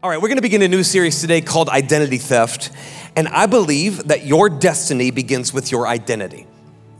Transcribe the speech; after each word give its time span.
All 0.00 0.08
right, 0.08 0.22
we're 0.22 0.28
going 0.28 0.36
to 0.36 0.42
begin 0.42 0.62
a 0.62 0.68
new 0.68 0.84
series 0.84 1.20
today 1.20 1.40
called 1.40 1.68
Identity 1.68 2.18
Theft. 2.18 2.70
And 3.16 3.26
I 3.26 3.46
believe 3.46 4.06
that 4.06 4.24
your 4.24 4.48
destiny 4.48 5.10
begins 5.10 5.52
with 5.52 5.72
your 5.72 5.88
identity. 5.88 6.46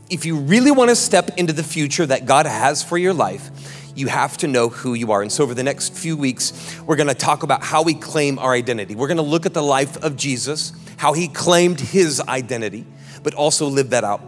If 0.09 0.25
you 0.25 0.35
really 0.35 0.71
want 0.71 0.89
to 0.89 0.97
step 0.97 1.29
into 1.37 1.53
the 1.53 1.63
future 1.63 2.05
that 2.05 2.25
God 2.25 2.45
has 2.45 2.83
for 2.83 2.97
your 2.97 3.13
life, 3.13 3.51
you 3.95 4.07
have 4.07 4.35
to 4.39 4.47
know 4.47 4.67
who 4.67 4.95
you 4.95 5.13
are. 5.13 5.21
And 5.21 5.31
so, 5.31 5.45
over 5.45 5.53
the 5.53 5.63
next 5.63 5.93
few 5.93 6.17
weeks, 6.17 6.77
we're 6.85 6.97
going 6.97 7.07
to 7.07 7.13
talk 7.13 7.43
about 7.43 7.63
how 7.63 7.83
we 7.83 7.93
claim 7.93 8.37
our 8.37 8.51
identity. 8.51 8.95
We're 8.95 9.07
going 9.07 9.15
to 9.15 9.23
look 9.23 9.45
at 9.45 9.53
the 9.53 9.63
life 9.63 9.95
of 10.03 10.17
Jesus, 10.17 10.73
how 10.97 11.13
he 11.13 11.29
claimed 11.29 11.79
his 11.79 12.19
identity, 12.19 12.85
but 13.23 13.33
also 13.33 13.67
lived 13.67 13.91
that 13.91 14.03
out 14.03 14.19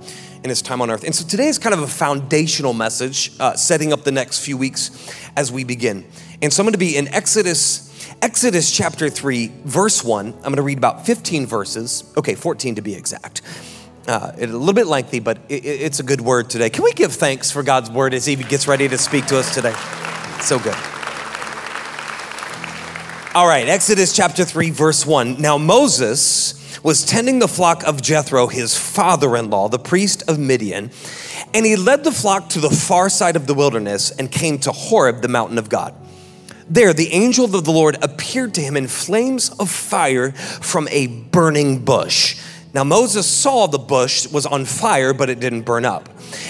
in 0.45 0.49
his 0.49 0.61
time 0.61 0.81
on 0.81 0.89
earth. 0.89 1.03
And 1.03 1.13
so, 1.13 1.27
today 1.27 1.47
is 1.47 1.59
kind 1.59 1.73
of 1.73 1.81
a 1.81 1.87
foundational 1.87 2.71
message, 2.71 3.33
uh, 3.37 3.53
setting 3.57 3.91
up 3.91 4.05
the 4.05 4.13
next 4.13 4.45
few 4.45 4.55
weeks 4.55 5.13
as 5.35 5.51
we 5.51 5.65
begin. 5.65 6.05
And 6.41 6.53
so, 6.53 6.61
I'm 6.61 6.67
going 6.67 6.71
to 6.71 6.79
be 6.79 6.95
in 6.95 7.09
Exodus 7.09 7.90
Exodus 8.21 8.71
chapter 8.71 9.09
3, 9.09 9.51
verse 9.65 10.03
1. 10.03 10.27
I'm 10.27 10.41
going 10.43 10.55
to 10.57 10.61
read 10.61 10.77
about 10.77 11.07
15 11.07 11.47
verses, 11.47 12.03
okay, 12.15 12.35
14 12.35 12.75
to 12.75 12.81
be 12.83 12.93
exact. 12.93 13.41
Uh, 14.07 14.31
a 14.37 14.45
little 14.45 14.73
bit 14.73 14.85
lengthy, 14.85 15.19
but 15.19 15.39
it, 15.49 15.65
it's 15.65 15.99
a 15.99 16.03
good 16.03 16.21
word 16.21 16.47
today. 16.47 16.69
Can 16.69 16.83
we 16.83 16.93
give 16.93 17.13
thanks 17.13 17.49
for 17.49 17.63
God's 17.63 17.89
word 17.89 18.13
as 18.13 18.23
He 18.27 18.35
gets 18.35 18.67
ready 18.67 18.87
to 18.87 18.97
speak 18.99 19.25
to 19.27 19.39
us 19.39 19.55
today? 19.55 19.73
So 20.39 20.59
good. 20.59 20.75
All 23.33 23.47
right, 23.47 23.67
Exodus 23.67 24.15
chapter 24.15 24.45
3, 24.45 24.69
verse 24.69 25.03
1. 25.03 25.41
Now 25.41 25.57
Moses 25.57 26.79
was 26.83 27.03
tending 27.03 27.39
the 27.39 27.47
flock 27.47 27.83
of 27.85 28.03
Jethro, 28.03 28.45
his 28.45 28.77
father 28.77 29.35
in 29.35 29.49
law, 29.49 29.67
the 29.67 29.79
priest 29.79 30.21
of 30.29 30.37
Midian, 30.37 30.91
and 31.55 31.65
he 31.65 31.75
led 31.75 32.03
the 32.03 32.11
flock 32.11 32.49
to 32.49 32.59
the 32.59 32.69
far 32.69 33.09
side 33.09 33.35
of 33.35 33.47
the 33.47 33.55
wilderness 33.55 34.11
and 34.11 34.31
came 34.31 34.59
to 34.59 34.71
Horeb, 34.71 35.23
the 35.23 35.27
mountain 35.27 35.57
of 35.57 35.69
God. 35.69 35.95
There, 36.71 36.93
the 36.93 37.11
angel 37.11 37.43
of 37.43 37.65
the 37.65 37.71
Lord 37.71 37.97
appeared 38.01 38.53
to 38.53 38.61
him 38.61 38.77
in 38.77 38.87
flames 38.87 39.49
of 39.59 39.69
fire 39.69 40.31
from 40.31 40.87
a 40.87 41.07
burning 41.07 41.83
bush. 41.83 42.41
Now, 42.73 42.85
Moses 42.85 43.27
saw 43.27 43.67
the 43.67 43.77
bush 43.77 44.25
was 44.27 44.45
on 44.45 44.63
fire, 44.63 45.13
but 45.13 45.29
it 45.29 45.41
didn't 45.41 45.63
burn 45.63 45.83
up. 45.83 46.07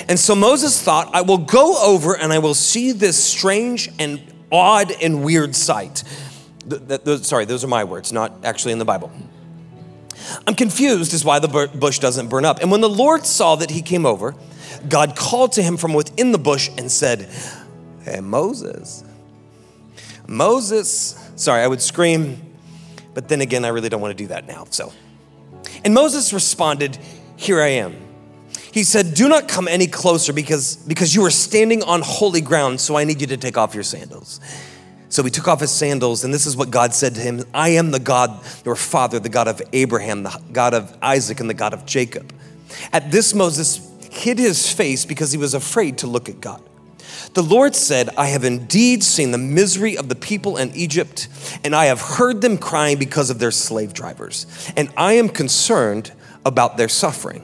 And 0.08 0.20
so 0.20 0.36
Moses 0.36 0.80
thought, 0.80 1.10
I 1.16 1.22
will 1.22 1.40
go 1.40 1.84
over 1.84 2.16
and 2.16 2.32
I 2.32 2.38
will 2.38 2.54
see 2.54 2.92
this 2.92 3.18
strange 3.22 3.90
and 3.98 4.22
odd 4.52 4.92
and 5.02 5.24
weird 5.24 5.56
sight. 5.56 6.04
sorry, 7.24 7.46
those 7.46 7.64
are 7.64 7.68
my 7.68 7.84
words, 7.84 8.14
not 8.14 8.46
actually 8.46 8.74
in 8.74 8.78
the 8.78 8.86
Bible. 8.86 9.12
I'm 10.46 10.54
confused 10.54 11.16
as 11.16 11.26
why 11.26 11.40
the 11.40 11.48
bush 11.48 11.98
doesn't 11.98 12.28
burn 12.28 12.46
up. 12.46 12.60
And 12.60 12.70
when 12.70 12.82
the 12.82 12.90
Lord 12.90 13.26
saw 13.26 13.56
that 13.56 13.72
he 13.72 13.82
came 13.82 14.06
over, 14.06 14.36
God 14.88 15.16
called 15.16 15.54
to 15.54 15.64
him 15.64 15.78
from 15.78 15.96
within 15.96 16.32
the 16.32 16.38
bush 16.38 16.70
and 16.78 16.92
said, 16.92 17.28
Hey, 18.04 18.20
Moses. 18.20 19.04
Moses, 20.32 21.20
sorry, 21.36 21.62
I 21.62 21.68
would 21.68 21.82
scream, 21.82 22.42
but 23.14 23.28
then 23.28 23.42
again, 23.42 23.66
I 23.66 23.68
really 23.68 23.90
don't 23.90 24.00
want 24.00 24.18
to 24.18 24.24
do 24.24 24.28
that 24.28 24.48
now. 24.48 24.66
So, 24.70 24.94
and 25.84 25.94
Moses 25.94 26.32
responded, 26.32 26.98
Here 27.36 27.62
I 27.62 27.68
am. 27.68 27.96
He 28.72 28.86
said, 28.86 29.14
Do 29.14 29.28
not 29.28 29.50
come 29.50 29.68
any 29.68 29.88
closer 29.88 30.32
because, 30.32 30.78
because 30.78 31.14
you 31.14 31.26
are 31.26 31.30
standing 31.30 31.84
on 31.84 32.02
holy 32.02 32.40
ground, 32.40 32.80
so 32.80 32.96
I 32.96 33.04
need 33.04 33.20
you 33.20 33.28
to 33.28 33.38
take 33.38 33.58
off 33.58 33.74
your 33.74 33.84
sandals. 33.84 34.40
So 35.10 35.22
he 35.24 35.30
took 35.30 35.50
off 35.50 35.60
his 35.60 35.72
sandals, 35.72 36.24
and 36.24 36.34
this 36.34 36.46
is 36.46 36.56
what 36.56 36.72
God 36.72 36.94
said 36.94 37.16
to 37.16 37.22
him 37.22 37.44
I 37.54 37.70
am 37.70 37.92
the 37.92 38.00
God, 38.00 38.42
your 38.64 38.78
father, 38.78 39.20
the 39.20 39.28
God 39.28 39.50
of 39.50 39.62
Abraham, 39.74 40.24
the 40.24 40.42
God 40.54 40.74
of 40.74 40.98
Isaac, 41.02 41.42
and 41.42 41.50
the 41.50 41.54
God 41.54 41.74
of 41.74 41.86
Jacob. 41.86 42.34
At 42.94 43.12
this, 43.12 43.34
Moses 43.34 43.86
hid 44.10 44.40
his 44.40 44.72
face 44.72 45.04
because 45.04 45.34
he 45.34 45.38
was 45.38 45.54
afraid 45.54 45.98
to 45.98 46.08
look 46.08 46.30
at 46.30 46.40
God. 46.40 46.64
The 47.34 47.44
Lord 47.44 47.76
said, 47.76 48.10
I 48.18 48.28
have 48.28 48.44
indeed 48.44 49.04
seen 49.04 49.32
the 49.32 49.38
misery 49.38 49.98
of 49.98 50.10
the 50.10 50.16
people 50.16 50.58
in 50.58 50.72
Egypt, 50.76 51.28
and 51.64 51.76
I 51.76 51.86
have 51.86 52.02
heard 52.02 52.42
them 52.42 52.58
crying 52.58 52.98
because 52.98 53.30
of 53.30 53.40
their 53.40 53.52
slave 53.52 53.94
drivers, 53.94 54.46
and 54.76 54.92
I 54.98 55.14
am 55.14 55.30
concerned 55.30 56.12
about 56.46 56.78
their 56.78 56.90
suffering. 56.90 57.44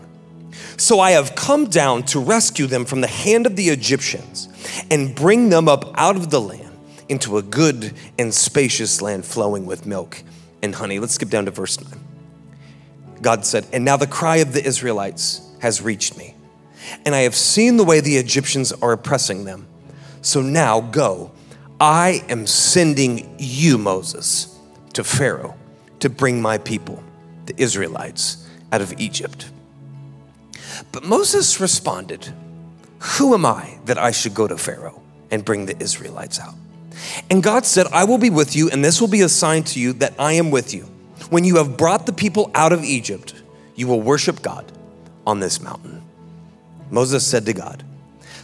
So 0.78 1.00
I 1.00 1.12
have 1.12 1.36
come 1.36 1.66
down 1.66 2.04
to 2.04 2.20
rescue 2.20 2.68
them 2.68 2.86
from 2.86 3.02
the 3.02 3.08
hand 3.08 3.46
of 3.46 3.56
the 3.56 3.70
Egyptians 3.70 4.48
and 4.92 5.16
bring 5.16 5.50
them 5.50 5.68
up 5.68 5.92
out 5.96 6.16
of 6.16 6.30
the 6.30 6.40
land 6.40 6.78
into 7.10 7.38
a 7.38 7.42
good 7.42 7.94
and 8.20 8.34
spacious 8.34 9.02
land 9.02 9.26
flowing 9.26 9.66
with 9.66 9.86
milk 9.86 10.22
and 10.62 10.76
honey. 10.76 11.00
Let's 11.00 11.14
skip 11.14 11.30
down 11.30 11.46
to 11.46 11.52
verse 11.52 11.82
9. 11.82 12.00
God 13.22 13.46
said, 13.46 13.66
And 13.74 13.84
now 13.86 13.98
the 13.98 14.08
cry 14.08 14.38
of 14.38 14.54
the 14.54 14.64
Israelites 14.64 15.42
has 15.62 15.82
reached 15.82 16.18
me, 16.18 16.36
and 17.06 17.16
I 17.16 17.22
have 17.22 17.36
seen 17.36 17.78
the 17.78 17.84
way 17.84 18.00
the 18.00 18.18
Egyptians 18.18 18.72
are 18.72 18.92
oppressing 18.92 19.46
them. 19.46 19.68
So 20.28 20.42
now 20.42 20.82
go. 20.82 21.32
I 21.80 22.22
am 22.28 22.48
sending 22.48 23.34
you, 23.40 23.78
Moses, 23.78 24.60
to 24.92 25.06
Pharaoh 25.06 25.56
to 26.02 26.10
bring 26.10 26.42
my 26.42 26.58
people, 26.58 27.02
the 27.46 27.54
Israelites, 27.56 28.46
out 28.74 28.82
of 28.82 29.00
Egypt. 29.00 29.50
But 30.92 31.06
Moses 31.06 31.62
responded, 31.62 32.34
Who 33.00 33.34
am 33.36 33.46
I 33.46 33.80
that 33.86 33.98
I 33.98 34.12
should 34.12 34.34
go 34.34 34.50
to 34.50 34.58
Pharaoh 34.58 35.02
and 35.32 35.46
bring 35.46 35.66
the 35.66 35.82
Israelites 35.82 36.42
out? 36.42 36.56
And 37.30 37.42
God 37.42 37.66
said, 37.66 37.88
I 37.94 38.04
will 38.04 38.18
be 38.18 38.30
with 38.30 38.54
you, 38.54 38.70
and 38.70 38.84
this 38.84 39.00
will 39.00 39.08
be 39.08 39.22
a 39.22 39.30
sign 39.30 39.64
to 39.64 39.80
you 39.80 39.94
that 39.94 40.14
I 40.20 40.34
am 40.34 40.52
with 40.52 40.74
you. 40.74 40.82
When 41.30 41.46
you 41.46 41.56
have 41.56 41.78
brought 41.78 42.06
the 42.06 42.12
people 42.12 42.52
out 42.54 42.74
of 42.74 42.84
Egypt, 42.84 43.34
you 43.76 43.88
will 43.88 44.02
worship 44.02 44.42
God 44.42 44.70
on 45.26 45.40
this 45.40 45.62
mountain. 45.62 46.04
Moses 46.92 47.26
said 47.26 47.46
to 47.46 47.54
God, 47.54 47.86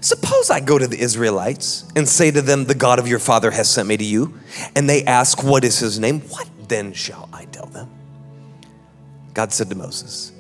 Suppose 0.03 0.50
I 0.50 0.59
go 0.59 0.78
to 0.78 0.86
the 0.86 1.00
Israelites 1.00 1.86
and 1.96 2.09
say 2.09 2.30
to 2.30 2.41
them, 2.41 2.66
The 2.66 2.75
God 2.75 3.00
of 3.00 3.08
your 3.08 3.19
father 3.19 3.52
has 3.52 3.69
sent 3.69 3.88
me 3.88 3.96
to 3.96 4.03
you, 4.03 4.38
and 4.75 4.90
they 4.90 5.06
ask, 5.06 5.41
What 5.41 5.64
is 5.64 5.80
his 5.80 5.97
name? 5.97 6.19
What 6.24 6.50
then 6.68 6.91
shall 6.91 7.30
I 7.31 7.46
tell 7.46 7.68
them? 7.68 7.90
God 9.34 9.53
said 9.53 9.69
to 9.69 9.75
Moses, 9.75 10.34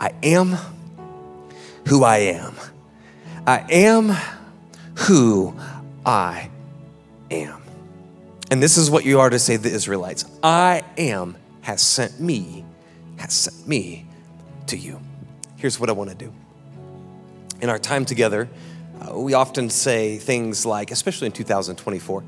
I 0.00 0.14
am 0.22 0.56
who 1.88 2.04
I 2.04 2.16
am. 2.20 2.54
I 3.46 3.66
am 3.70 4.16
who 5.00 5.56
I 6.06 6.48
am. 7.30 7.60
And 8.50 8.62
this 8.62 8.78
is 8.78 8.90
what 8.90 9.04
you 9.04 9.20
are 9.20 9.28
to 9.28 9.38
say 9.38 9.58
to 9.58 9.62
the 9.62 9.74
Israelites 9.74 10.24
I 10.42 10.84
am 10.96 11.36
has 11.60 11.82
sent 11.82 12.18
me, 12.18 12.64
has 13.18 13.34
sent 13.34 13.68
me 13.68 14.06
to 14.68 14.78
you. 14.78 15.02
Here's 15.58 15.78
what 15.78 15.90
I 15.90 15.92
want 15.92 16.08
to 16.08 16.16
do. 16.16 16.32
In 17.60 17.68
our 17.68 17.78
time 17.78 18.06
together, 18.06 18.48
we 19.10 19.34
often 19.34 19.70
say 19.70 20.18
things 20.18 20.66
like, 20.66 20.90
especially 20.90 21.26
in 21.26 21.32
2024, 21.32 22.22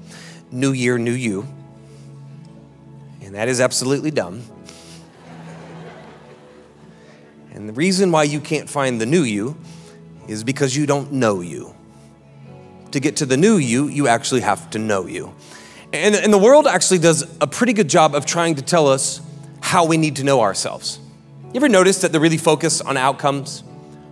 New 0.50 0.72
Year, 0.72 0.98
New 0.98 1.12
You. 1.12 1.46
And 3.22 3.34
that 3.34 3.48
is 3.48 3.60
absolutely 3.60 4.10
dumb. 4.10 4.42
and 7.52 7.68
the 7.68 7.72
reason 7.72 8.10
why 8.10 8.24
you 8.24 8.40
can't 8.40 8.68
find 8.68 9.00
the 9.00 9.06
new 9.06 9.22
you 9.22 9.56
is 10.28 10.44
because 10.44 10.76
you 10.76 10.86
don't 10.86 11.12
know 11.12 11.40
you. 11.40 11.74
To 12.92 13.00
get 13.00 13.16
to 13.16 13.26
the 13.26 13.36
new 13.36 13.56
you, 13.56 13.88
you 13.88 14.08
actually 14.08 14.42
have 14.42 14.70
to 14.70 14.78
know 14.78 15.06
you. 15.06 15.34
And, 15.92 16.14
and 16.14 16.32
the 16.32 16.38
world 16.38 16.66
actually 16.66 16.98
does 16.98 17.22
a 17.40 17.46
pretty 17.46 17.72
good 17.72 17.88
job 17.88 18.14
of 18.14 18.26
trying 18.26 18.56
to 18.56 18.62
tell 18.62 18.88
us 18.88 19.20
how 19.60 19.86
we 19.86 19.96
need 19.96 20.16
to 20.16 20.24
know 20.24 20.40
ourselves. 20.40 20.98
You 21.46 21.56
ever 21.56 21.68
notice 21.68 22.00
that 22.00 22.12
they 22.12 22.18
really 22.18 22.36
focus 22.36 22.80
on 22.80 22.96
outcomes? 22.96 23.62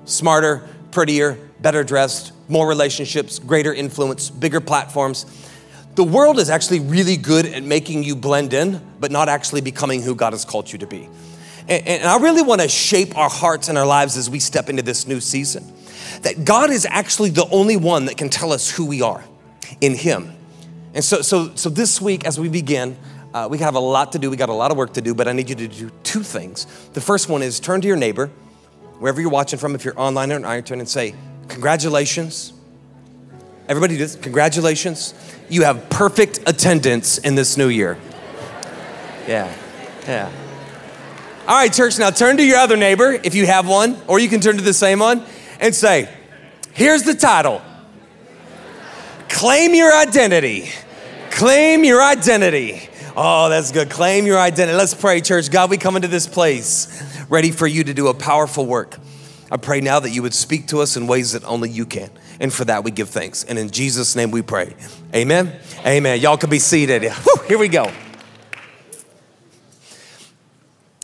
Smarter, 0.04 0.68
prettier, 0.90 1.38
better 1.62 1.84
dressed, 1.84 2.32
more 2.48 2.68
relationships, 2.68 3.38
greater 3.38 3.72
influence, 3.72 4.28
bigger 4.30 4.60
platforms. 4.60 5.26
The 5.94 6.04
world 6.04 6.38
is 6.38 6.50
actually 6.50 6.80
really 6.80 7.16
good 7.16 7.46
at 7.46 7.62
making 7.62 8.02
you 8.02 8.16
blend 8.16 8.52
in, 8.52 8.80
but 8.98 9.10
not 9.10 9.28
actually 9.28 9.60
becoming 9.60 10.02
who 10.02 10.14
God 10.14 10.32
has 10.32 10.44
called 10.44 10.72
you 10.72 10.78
to 10.78 10.86
be. 10.86 11.08
And, 11.68 11.86
and 11.86 12.08
I 12.08 12.18
really 12.18 12.42
want 12.42 12.60
to 12.60 12.68
shape 12.68 13.16
our 13.16 13.30
hearts 13.30 13.68
and 13.68 13.78
our 13.78 13.86
lives 13.86 14.16
as 14.16 14.28
we 14.28 14.40
step 14.40 14.68
into 14.68 14.82
this 14.82 15.06
new 15.06 15.20
season. 15.20 15.72
That 16.22 16.44
God 16.44 16.70
is 16.70 16.86
actually 16.88 17.30
the 17.30 17.46
only 17.50 17.76
one 17.76 18.06
that 18.06 18.16
can 18.16 18.28
tell 18.28 18.52
us 18.52 18.70
who 18.70 18.86
we 18.86 19.02
are 19.02 19.24
in 19.80 19.94
Him. 19.94 20.32
And 20.94 21.04
so, 21.04 21.22
so, 21.22 21.54
so 21.54 21.68
this 21.68 22.00
week, 22.00 22.26
as 22.26 22.38
we 22.38 22.48
begin, 22.48 22.96
uh, 23.32 23.48
we 23.50 23.58
have 23.58 23.74
a 23.74 23.80
lot 23.80 24.12
to 24.12 24.18
do. 24.18 24.30
We 24.30 24.36
got 24.36 24.50
a 24.50 24.54
lot 24.54 24.70
of 24.70 24.76
work 24.76 24.94
to 24.94 25.00
do, 25.00 25.14
but 25.14 25.26
I 25.26 25.32
need 25.32 25.48
you 25.48 25.56
to 25.56 25.68
do 25.68 25.90
two 26.02 26.22
things. 26.22 26.66
The 26.92 27.00
first 27.00 27.28
one 27.28 27.42
is 27.42 27.60
turn 27.60 27.80
to 27.80 27.88
your 27.88 27.96
neighbor, 27.96 28.28
wherever 28.98 29.20
you're 29.20 29.30
watching 29.30 29.58
from, 29.58 29.74
if 29.74 29.84
you're 29.84 29.98
online 29.98 30.32
or 30.32 30.36
on 30.36 30.42
iTunes, 30.42 30.80
and 30.80 30.88
say, 30.88 31.14
Congratulations. 31.52 32.52
Everybody 33.68 33.98
does. 33.98 34.16
Congratulations. 34.16 35.14
You 35.50 35.64
have 35.64 35.90
perfect 35.90 36.40
attendance 36.46 37.18
in 37.18 37.34
this 37.34 37.58
new 37.58 37.68
year. 37.68 37.98
Yeah, 39.28 39.54
yeah. 40.06 40.32
All 41.46 41.54
right, 41.56 41.72
church, 41.72 41.98
now 41.98 42.10
turn 42.10 42.38
to 42.38 42.44
your 42.44 42.56
other 42.56 42.76
neighbor 42.76 43.12
if 43.12 43.34
you 43.34 43.46
have 43.46 43.68
one, 43.68 44.00
or 44.08 44.18
you 44.18 44.28
can 44.28 44.40
turn 44.40 44.56
to 44.56 44.62
the 44.62 44.72
same 44.72 45.00
one 45.00 45.24
and 45.60 45.74
say, 45.74 46.08
Here's 46.72 47.02
the 47.02 47.14
title 47.14 47.60
Claim 49.28 49.74
Your 49.74 49.94
Identity. 49.94 50.70
Claim 51.30 51.84
Your 51.84 52.02
Identity. 52.02 52.88
Oh, 53.14 53.50
that's 53.50 53.72
good. 53.72 53.90
Claim 53.90 54.24
your 54.24 54.38
identity. 54.38 54.74
Let's 54.74 54.94
pray, 54.94 55.20
church. 55.20 55.50
God, 55.50 55.68
we 55.68 55.76
come 55.76 55.96
into 55.96 56.08
this 56.08 56.26
place 56.26 57.02
ready 57.28 57.50
for 57.50 57.66
you 57.66 57.84
to 57.84 57.92
do 57.92 58.08
a 58.08 58.14
powerful 58.14 58.64
work. 58.64 58.96
I 59.52 59.58
pray 59.58 59.82
now 59.82 60.00
that 60.00 60.08
you 60.08 60.22
would 60.22 60.32
speak 60.32 60.68
to 60.68 60.80
us 60.80 60.96
in 60.96 61.06
ways 61.06 61.32
that 61.32 61.44
only 61.44 61.68
you 61.68 61.84
can. 61.84 62.10
And 62.40 62.50
for 62.50 62.64
that, 62.64 62.84
we 62.84 62.90
give 62.90 63.10
thanks. 63.10 63.44
And 63.44 63.58
in 63.58 63.68
Jesus' 63.68 64.16
name 64.16 64.30
we 64.30 64.40
pray. 64.40 64.74
Amen. 65.14 65.60
Amen. 65.84 66.20
Y'all 66.20 66.38
can 66.38 66.48
be 66.48 66.58
seated. 66.58 67.02
Whew, 67.02 67.36
here 67.48 67.58
we 67.58 67.68
go. 67.68 67.92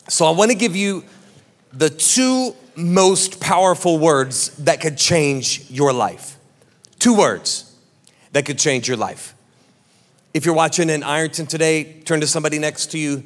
So 0.08 0.24
I 0.24 0.30
want 0.30 0.50
to 0.50 0.56
give 0.56 0.74
you 0.74 1.04
the 1.74 1.90
two 1.90 2.56
most 2.74 3.38
powerful 3.38 3.98
words 3.98 4.56
that 4.56 4.80
could 4.80 4.96
change 4.96 5.70
your 5.70 5.92
life. 5.92 6.38
Two 6.98 7.14
words 7.14 7.76
that 8.32 8.46
could 8.46 8.58
change 8.58 8.88
your 8.88 8.96
life. 8.96 9.34
If 10.32 10.46
you're 10.46 10.54
watching 10.54 10.88
in 10.88 11.02
Ironton 11.02 11.44
today, 11.44 12.00
turn 12.00 12.22
to 12.22 12.26
somebody 12.26 12.58
next 12.58 12.92
to 12.92 12.98
you. 12.98 13.24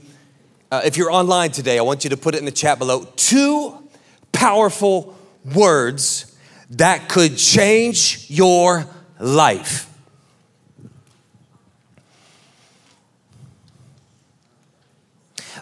Uh, 0.73 0.81
if 0.85 0.97
you're 0.97 1.13
online 1.13 1.53
today, 1.53 1.79
I 1.79 1.83
want 1.83 2.03
you 2.03 2.11
to 2.11 2.17
put 2.17 2.35
it 2.35 2.39
in 2.39 2.45
the 2.45 2.51
chat 2.51 2.81
below. 2.81 3.05
Two 3.15 3.82
powerful 4.33 5.17
words 5.55 6.37
that 6.71 7.09
could 7.09 7.37
change 7.37 8.27
your 8.29 8.87
life. 9.19 9.89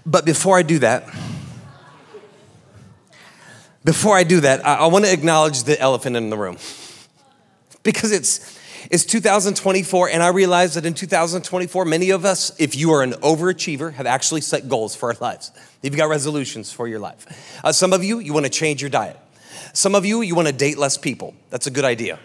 But 0.06 0.24
before 0.24 0.56
I 0.56 0.62
do 0.62 0.78
that, 0.78 1.04
before 3.84 4.16
I 4.16 4.24
do 4.24 4.40
that, 4.40 4.66
I, 4.66 4.76
I 4.76 4.86
want 4.86 5.04
to 5.04 5.12
acknowledge 5.12 5.64
the 5.64 5.78
elephant 5.80 6.16
in 6.16 6.30
the 6.30 6.36
room 6.36 6.58
because 7.82 8.12
it's 8.12 8.59
it's 8.90 9.04
2024, 9.04 10.08
and 10.08 10.22
I 10.22 10.28
realize 10.28 10.74
that 10.74 10.86
in 10.86 10.94
2024, 10.94 11.84
many 11.84 12.10
of 12.10 12.24
us, 12.24 12.58
if 12.58 12.76
you 12.76 12.92
are 12.92 13.02
an 13.02 13.12
overachiever, 13.14 13.92
have 13.94 14.06
actually 14.06 14.40
set 14.40 14.68
goals 14.68 14.94
for 14.94 15.10
our 15.10 15.16
lives. 15.20 15.50
You've 15.82 15.96
got 15.96 16.08
resolutions 16.08 16.72
for 16.72 16.88
your 16.88 16.98
life. 16.98 17.60
Uh, 17.64 17.72
some 17.72 17.92
of 17.92 18.04
you, 18.04 18.20
you 18.20 18.32
want 18.32 18.46
to 18.46 18.50
change 18.50 18.80
your 18.80 18.90
diet. 18.90 19.18
Some 19.72 19.94
of 19.94 20.04
you, 20.04 20.22
you 20.22 20.34
want 20.34 20.48
to 20.48 20.54
date 20.54 20.78
less 20.78 20.96
people. 20.96 21.34
That's 21.50 21.66
a 21.66 21.70
good 21.70 21.84
idea. 21.84 22.18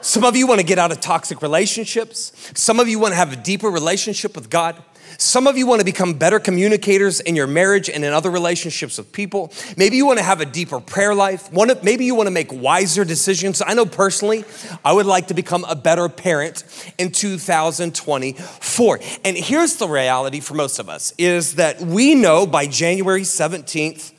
Some 0.00 0.22
of 0.22 0.36
you 0.36 0.46
want 0.46 0.60
to 0.60 0.66
get 0.66 0.78
out 0.78 0.92
of 0.92 1.00
toxic 1.00 1.42
relationships. 1.42 2.32
Some 2.54 2.78
of 2.78 2.88
you 2.88 2.98
want 2.98 3.12
to 3.12 3.16
have 3.16 3.32
a 3.32 3.36
deeper 3.36 3.68
relationship 3.68 4.36
with 4.36 4.50
God. 4.50 4.80
Some 5.18 5.46
of 5.46 5.56
you 5.56 5.66
want 5.66 5.80
to 5.80 5.84
become 5.84 6.14
better 6.14 6.38
communicators 6.38 7.20
in 7.20 7.36
your 7.36 7.46
marriage 7.46 7.88
and 7.88 8.04
in 8.04 8.12
other 8.12 8.30
relationships 8.30 8.98
with 8.98 9.12
people. 9.12 9.52
Maybe 9.76 9.96
you 9.96 10.06
want 10.06 10.18
to 10.18 10.24
have 10.24 10.40
a 10.40 10.44
deeper 10.44 10.80
prayer 10.80 11.14
life. 11.14 11.50
maybe 11.82 12.04
you 12.04 12.14
want 12.14 12.26
to 12.26 12.32
make 12.32 12.52
wiser 12.52 13.04
decisions. 13.04 13.62
I 13.64 13.74
know 13.74 13.86
personally, 13.86 14.44
I 14.84 14.92
would 14.92 15.06
like 15.06 15.28
to 15.28 15.34
become 15.34 15.64
a 15.64 15.74
better 15.74 16.08
parent 16.08 16.64
in 16.98 17.12
2024. 17.12 19.00
And 19.24 19.36
here's 19.36 19.76
the 19.76 19.88
reality 19.88 20.40
for 20.40 20.54
most 20.54 20.78
of 20.78 20.88
us 20.88 21.14
is 21.18 21.54
that 21.54 21.80
we 21.80 22.14
know 22.14 22.46
by 22.46 22.66
January 22.66 23.22
17th, 23.22 24.12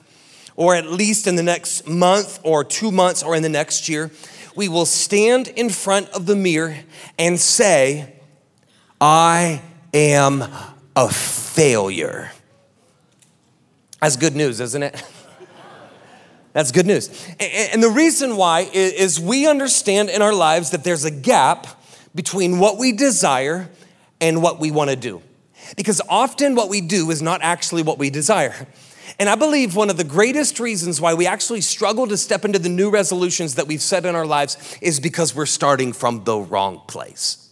or 0.55 0.75
at 0.75 0.87
least 0.87 1.27
in 1.27 1.35
the 1.35 1.43
next 1.43 1.87
month 1.87 2.39
or 2.43 2.63
two 2.63 2.91
months 2.91 3.21
or 3.21 3.35
in 3.35 3.43
the 3.43 3.49
next 3.49 3.87
year, 3.87 4.11
we 4.55 4.67
will 4.67 4.87
stand 4.87 5.47
in 5.49 5.69
front 5.69 6.09
of 6.09 6.25
the 6.25 6.35
mirror 6.35 6.75
and 7.19 7.39
say, 7.39 8.13
I 8.99 9.61
am 9.93 10.43
a 10.97 11.07
failure. 11.09 12.31
That's 14.01 14.15
good 14.15 14.35
news, 14.35 14.59
isn't 14.59 14.81
it? 14.81 15.03
That's 16.53 16.71
good 16.71 16.87
news. 16.87 17.09
And 17.39 17.83
the 17.83 17.89
reason 17.89 18.35
why 18.35 18.61
is 18.73 19.19
we 19.19 19.47
understand 19.47 20.09
in 20.09 20.23
our 20.23 20.33
lives 20.33 20.71
that 20.71 20.83
there's 20.83 21.05
a 21.05 21.11
gap 21.11 21.67
between 22.15 22.57
what 22.57 22.79
we 22.79 22.93
desire 22.93 23.69
and 24.19 24.41
what 24.41 24.59
we 24.59 24.71
want 24.71 24.89
to 24.89 24.95
do. 24.95 25.21
Because 25.75 26.01
often 26.09 26.55
what 26.55 26.67
we 26.67 26.81
do 26.81 27.11
is 27.11 27.21
not 27.21 27.41
actually 27.43 27.83
what 27.83 27.99
we 27.99 28.09
desire. 28.09 28.67
And 29.19 29.29
I 29.29 29.35
believe 29.35 29.75
one 29.75 29.91
of 29.91 29.97
the 29.97 30.03
greatest 30.03 30.59
reasons 30.59 30.99
why 30.99 31.13
we 31.13 31.27
actually 31.27 31.61
struggle 31.61 32.07
to 32.07 32.17
step 32.17 32.43
into 32.43 32.57
the 32.57 32.69
new 32.69 32.89
resolutions 32.89 33.53
that 33.53 33.67
we've 33.67 33.83
set 33.83 34.03
in 34.03 34.15
our 34.15 34.25
lives 34.25 34.77
is 34.81 34.99
because 34.99 35.35
we're 35.35 35.45
starting 35.45 35.93
from 35.93 36.23
the 36.23 36.37
wrong 36.37 36.81
place. 36.87 37.46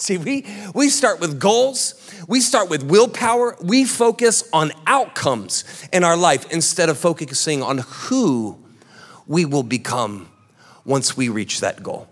See, 0.00 0.16
we, 0.16 0.46
we 0.74 0.88
start 0.88 1.20
with 1.20 1.38
goals, 1.38 1.94
we 2.26 2.40
start 2.40 2.70
with 2.70 2.82
willpower, 2.82 3.54
we 3.62 3.84
focus 3.84 4.48
on 4.50 4.72
outcomes 4.86 5.64
in 5.92 6.04
our 6.04 6.16
life 6.16 6.50
instead 6.50 6.88
of 6.88 6.96
focusing 6.96 7.62
on 7.62 7.78
who 7.86 8.58
we 9.26 9.44
will 9.44 9.62
become 9.62 10.30
once 10.86 11.18
we 11.18 11.28
reach 11.28 11.60
that 11.60 11.82
goal. 11.82 12.08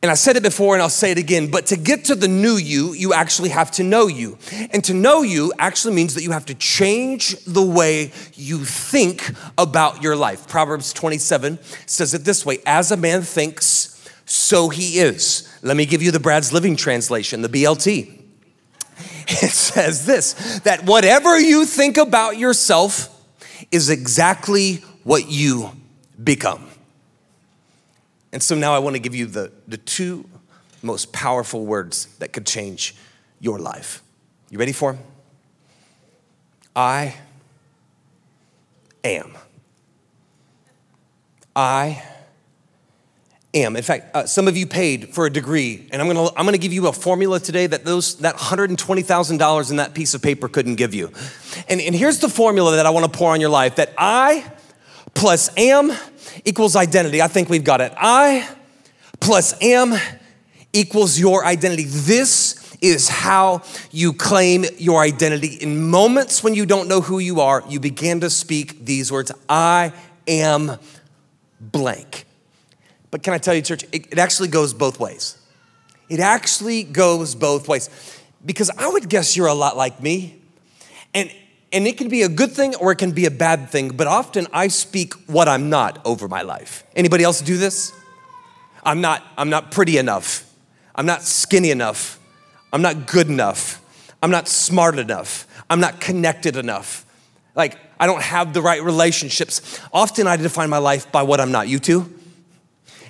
And 0.00 0.10
I 0.10 0.14
said 0.14 0.36
it 0.36 0.42
before 0.42 0.74
and 0.74 0.82
I'll 0.82 0.88
say 0.88 1.10
it 1.10 1.18
again, 1.18 1.50
but 1.50 1.66
to 1.66 1.76
get 1.76 2.06
to 2.06 2.14
the 2.14 2.28
new 2.28 2.56
you, 2.56 2.94
you 2.94 3.12
actually 3.12 3.50
have 3.50 3.70
to 3.72 3.82
know 3.82 4.06
you. 4.06 4.38
And 4.70 4.82
to 4.84 4.94
know 4.94 5.20
you 5.20 5.52
actually 5.58 5.94
means 5.94 6.14
that 6.14 6.22
you 6.22 6.30
have 6.30 6.46
to 6.46 6.54
change 6.54 7.36
the 7.44 7.64
way 7.64 8.10
you 8.34 8.64
think 8.64 9.32
about 9.58 10.02
your 10.02 10.16
life. 10.16 10.48
Proverbs 10.48 10.94
27 10.94 11.58
says 11.84 12.14
it 12.14 12.24
this 12.24 12.46
way 12.46 12.58
As 12.64 12.90
a 12.90 12.96
man 12.96 13.20
thinks, 13.20 13.92
so 14.24 14.68
he 14.68 14.98
is. 14.98 15.48
Let 15.66 15.76
me 15.76 15.84
give 15.84 16.00
you 16.00 16.12
the 16.12 16.20
Brad's 16.20 16.52
Living 16.52 16.76
Translation, 16.76 17.42
the 17.42 17.48
BLT. 17.48 18.22
It 19.28 19.50
says 19.50 20.06
this 20.06 20.60
that 20.60 20.84
whatever 20.84 21.36
you 21.38 21.66
think 21.66 21.96
about 21.96 22.38
yourself 22.38 23.08
is 23.72 23.90
exactly 23.90 24.76
what 25.02 25.28
you 25.28 25.72
become. 26.22 26.68
And 28.32 28.40
so 28.40 28.54
now 28.54 28.72
I 28.72 28.78
want 28.78 28.94
to 28.94 29.00
give 29.00 29.16
you 29.16 29.26
the, 29.26 29.50
the 29.66 29.78
two 29.78 30.28
most 30.80 31.12
powerful 31.12 31.66
words 31.66 32.06
that 32.18 32.32
could 32.32 32.46
change 32.46 32.94
your 33.40 33.58
life. 33.58 34.04
You 34.50 34.60
ready 34.60 34.72
for 34.72 34.92
them? 34.92 35.02
I 36.76 37.16
am. 39.02 39.36
I 41.56 42.00
am. 43.56 43.76
In 43.76 43.82
fact, 43.82 44.14
uh, 44.14 44.26
some 44.26 44.48
of 44.48 44.56
you 44.56 44.66
paid 44.66 45.14
for 45.14 45.26
a 45.26 45.30
degree, 45.30 45.88
and 45.90 46.00
I'm 46.00 46.08
gonna, 46.08 46.28
I'm 46.36 46.44
gonna 46.44 46.58
give 46.58 46.72
you 46.72 46.86
a 46.88 46.92
formula 46.92 47.40
today 47.40 47.66
that 47.66 47.84
those, 47.84 48.16
that 48.18 48.36
$120,000 48.36 49.70
in 49.70 49.76
that 49.76 49.94
piece 49.94 50.14
of 50.14 50.22
paper 50.22 50.48
couldn't 50.48 50.76
give 50.76 50.94
you. 50.94 51.10
And, 51.68 51.80
and 51.80 51.94
here's 51.94 52.20
the 52.20 52.28
formula 52.28 52.76
that 52.76 52.86
I 52.86 52.90
wanna 52.90 53.08
pour 53.08 53.32
on 53.32 53.40
your 53.40 53.50
life 53.50 53.76
that 53.76 53.92
I 53.98 54.44
plus 55.14 55.50
am 55.56 55.92
equals 56.44 56.76
identity. 56.76 57.22
I 57.22 57.28
think 57.28 57.48
we've 57.48 57.64
got 57.64 57.80
it. 57.80 57.92
I 57.96 58.48
plus 59.20 59.60
am 59.62 59.94
equals 60.72 61.18
your 61.18 61.44
identity. 61.44 61.84
This 61.86 62.76
is 62.82 63.08
how 63.08 63.62
you 63.90 64.12
claim 64.12 64.64
your 64.76 65.00
identity. 65.00 65.54
In 65.54 65.88
moments 65.88 66.44
when 66.44 66.54
you 66.54 66.66
don't 66.66 66.88
know 66.88 67.00
who 67.00 67.18
you 67.18 67.40
are, 67.40 67.64
you 67.68 67.80
begin 67.80 68.20
to 68.20 68.30
speak 68.30 68.84
these 68.84 69.10
words 69.10 69.32
I 69.48 69.92
am 70.28 70.78
blank. 71.60 72.25
But 73.10 73.22
can 73.22 73.32
I 73.32 73.38
tell 73.38 73.54
you, 73.54 73.62
church, 73.62 73.84
it, 73.92 74.12
it 74.12 74.18
actually 74.18 74.48
goes 74.48 74.74
both 74.74 74.98
ways. 74.98 75.38
It 76.08 76.20
actually 76.20 76.82
goes 76.82 77.34
both 77.34 77.68
ways. 77.68 77.90
Because 78.44 78.70
I 78.70 78.88
would 78.88 79.08
guess 79.08 79.36
you're 79.36 79.46
a 79.46 79.54
lot 79.54 79.76
like 79.76 80.02
me. 80.02 80.40
And 81.14 81.30
and 81.72 81.86
it 81.86 81.98
can 81.98 82.08
be 82.08 82.22
a 82.22 82.28
good 82.28 82.52
thing 82.52 82.74
or 82.76 82.92
it 82.92 82.96
can 82.96 83.10
be 83.10 83.26
a 83.26 83.30
bad 83.30 83.70
thing, 83.70 83.88
but 83.90 84.06
often 84.06 84.46
I 84.52 84.68
speak 84.68 85.14
what 85.28 85.48
I'm 85.48 85.68
not 85.68 86.00
over 86.06 86.28
my 86.28 86.42
life. 86.42 86.84
Anybody 86.94 87.24
else 87.24 87.40
do 87.40 87.56
this? 87.56 87.92
I'm 88.84 89.00
not 89.00 89.22
I'm 89.36 89.50
not 89.50 89.72
pretty 89.72 89.98
enough. 89.98 90.50
I'm 90.94 91.06
not 91.06 91.22
skinny 91.22 91.70
enough. 91.70 92.20
I'm 92.72 92.82
not 92.82 93.06
good 93.06 93.28
enough. 93.28 93.82
I'm 94.22 94.30
not 94.30 94.48
smart 94.48 94.98
enough. 94.98 95.46
I'm 95.68 95.80
not 95.80 96.00
connected 96.00 96.56
enough. 96.56 97.04
Like 97.54 97.78
I 97.98 98.06
don't 98.06 98.22
have 98.22 98.52
the 98.52 98.62
right 98.62 98.82
relationships. 98.82 99.80
Often 99.92 100.28
I 100.28 100.36
define 100.36 100.70
my 100.70 100.78
life 100.78 101.10
by 101.10 101.24
what 101.24 101.40
I'm 101.40 101.50
not. 101.50 101.68
You 101.68 101.78
too? 101.78 102.12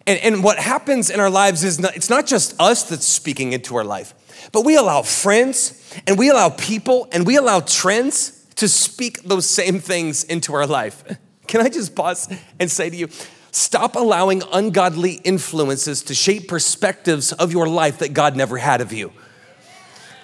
And, 0.07 0.21
and 0.21 0.45
what 0.45 0.59
happens 0.59 1.11
in 1.11 1.19
our 1.21 1.31
lives 1.31 1.65
is 1.65 1.81
not, 1.81 1.97
it's 1.97 2.11
not 2.11 2.27
just 2.27 2.59
us 2.61 2.85
that's 2.85 3.07
speaking 3.07 3.53
into 3.53 3.77
our 3.77 3.85
life, 3.85 4.15
but 4.53 4.65
we 4.65 4.77
allow 4.77 5.03
friends 5.03 5.83
and 6.07 6.19
we 6.19 6.31
allow 6.31 6.51
people 6.51 7.09
and 7.13 7.27
we 7.27 7.37
allow 7.37 7.61
trends 7.61 8.47
to 8.57 8.69
speak 8.69 9.23
those 9.23 9.49
same 9.49 9.81
things 9.81 10.25
into 10.25 10.55
our 10.55 10.67
life. 10.67 11.05
Can 11.47 11.61
I 11.61 11.69
just 11.69 11.95
pause 11.95 12.33
and 12.59 12.71
say 12.71 12.91
to 12.91 12.97
you, 12.97 13.09
stop 13.51 13.97
allowing 13.97 14.43
ungodly 14.53 15.15
influences 15.25 16.03
to 16.05 16.15
shape 16.15 16.49
perspectives 16.49 17.33
of 17.33 17.53
your 17.53 17.69
life 17.69 17.99
that 17.99 18.13
God 18.13 18.37
never 18.37 18.59
had 18.59 18.81
of 18.81 18.93
you. 18.93 19.13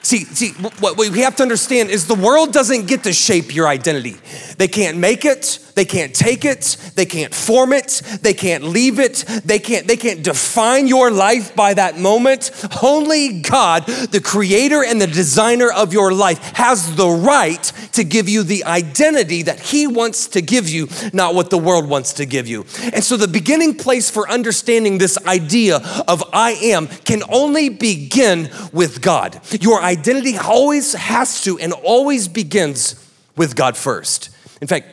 See, 0.03 0.25
see, 0.25 0.51
what 0.81 0.99
we 0.99 1.21
have 1.21 1.37
to 1.37 1.45
understand 1.45 1.91
is 1.91 2.09
the 2.09 2.17
world 2.17 2.53
doesn't 2.53 2.89
get 2.89 3.05
to 3.05 3.13
shape 3.13 3.55
your 3.55 3.69
identity. 3.69 4.17
They 4.59 4.67
can't 4.67 4.99
make 4.99 5.25
it, 5.25 5.61
they 5.75 5.85
can't 5.85 6.15
take 6.15 6.45
it, 6.45 6.77
they 6.95 7.07
can't 7.07 7.35
form 7.35 7.73
it, 7.73 8.03
they 8.23 8.35
can't 8.35 8.65
leave 8.65 8.99
it, 8.99 9.25
they 9.45 9.59
can't, 9.59 9.87
they 9.87 9.97
can't 9.97 10.23
define 10.23 10.87
your 10.87 11.11
life 11.11 11.55
by 11.55 11.75
that 11.75 11.99
moment. 11.99 12.51
Only 12.83 13.41
God, 13.41 13.87
the 13.87 14.21
creator 14.21 14.85
and 14.85 15.01
the 15.01 15.07
designer 15.07 15.71
of 15.71 15.93
your 15.93 16.13
life, 16.13 16.39
has 16.57 16.97
the 16.97 17.09
right 17.09 17.63
to 17.93 18.05
give 18.05 18.29
you 18.29 18.43
the 18.43 18.65
identity 18.65 19.43
that 19.43 19.61
He 19.61 19.87
wants 19.87 20.27
to 20.29 20.43
give 20.43 20.69
you, 20.69 20.89
not 21.13 21.35
what 21.35 21.51
the 21.51 21.59
world 21.59 21.89
wants 21.89 22.15
to 22.15 22.27
give 22.27 22.47
you. 22.47 22.65
And 22.93 23.03
so 23.03 23.17
the 23.17 23.29
beginning 23.29 23.77
place 23.77 24.11
for 24.11 24.29
understanding 24.29 24.99
this 24.99 25.19
idea 25.27 25.81
of 26.09 26.23
I 26.33 26.53
am 26.53 26.87
can 26.87 27.23
only 27.29 27.69
begin 27.69 28.51
with 28.73 29.03
God. 29.03 29.41
Your 29.61 29.83
identity 29.83 30.37
always 30.39 30.95
has 30.95 31.43
to 31.45 31.59
and 31.59 31.73
always 31.73 32.29
begins 32.29 32.97
with 33.37 33.57
God 33.57 33.77
first. 33.77 34.31
In 34.61 34.69
fact, 34.69 34.87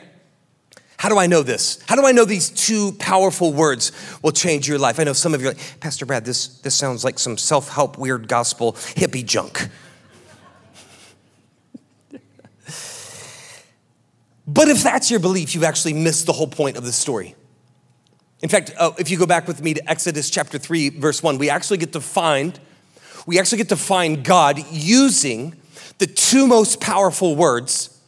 how 1.00 1.08
do 1.08 1.16
I 1.16 1.26
know 1.26 1.42
this? 1.42 1.82
How 1.88 1.96
do 1.96 2.04
I 2.04 2.12
know 2.12 2.26
these 2.26 2.50
two 2.50 2.92
powerful 2.98 3.54
words 3.54 3.90
will 4.20 4.32
change 4.32 4.68
your 4.68 4.76
life? 4.78 5.00
I 5.00 5.04
know 5.04 5.14
some 5.14 5.32
of 5.32 5.40
you 5.40 5.48
are 5.48 5.52
like, 5.52 5.80
Pastor 5.80 6.04
Brad, 6.04 6.26
this, 6.26 6.58
this 6.58 6.74
sounds 6.74 7.04
like 7.04 7.18
some 7.18 7.38
self 7.38 7.70
help, 7.70 7.96
weird 7.96 8.28
gospel, 8.28 8.74
hippie 8.74 9.24
junk. 9.24 9.66
But 14.46 14.68
if 14.68 14.82
that's 14.82 15.10
your 15.10 15.20
belief, 15.20 15.54
you've 15.54 15.64
actually 15.64 15.94
missed 15.94 16.26
the 16.26 16.34
whole 16.34 16.46
point 16.46 16.76
of 16.76 16.84
the 16.84 16.92
story. 16.92 17.34
In 18.42 18.50
fact, 18.50 18.70
uh, 18.76 18.92
if 18.98 19.10
you 19.10 19.16
go 19.16 19.24
back 19.24 19.48
with 19.48 19.62
me 19.62 19.72
to 19.72 19.90
Exodus 19.90 20.28
chapter 20.28 20.58
3, 20.58 20.90
verse 20.90 21.22
1, 21.22 21.38
we 21.38 21.48
actually 21.48 21.78
get 21.78 21.94
to 21.94 22.02
find, 22.02 22.60
we 23.26 23.38
actually 23.38 23.56
get 23.56 23.70
to 23.70 23.76
find 23.76 24.22
God 24.22 24.62
using 24.70 25.58
the 25.96 26.06
two 26.06 26.46
most 26.46 26.78
powerful 26.78 27.36
words 27.36 27.98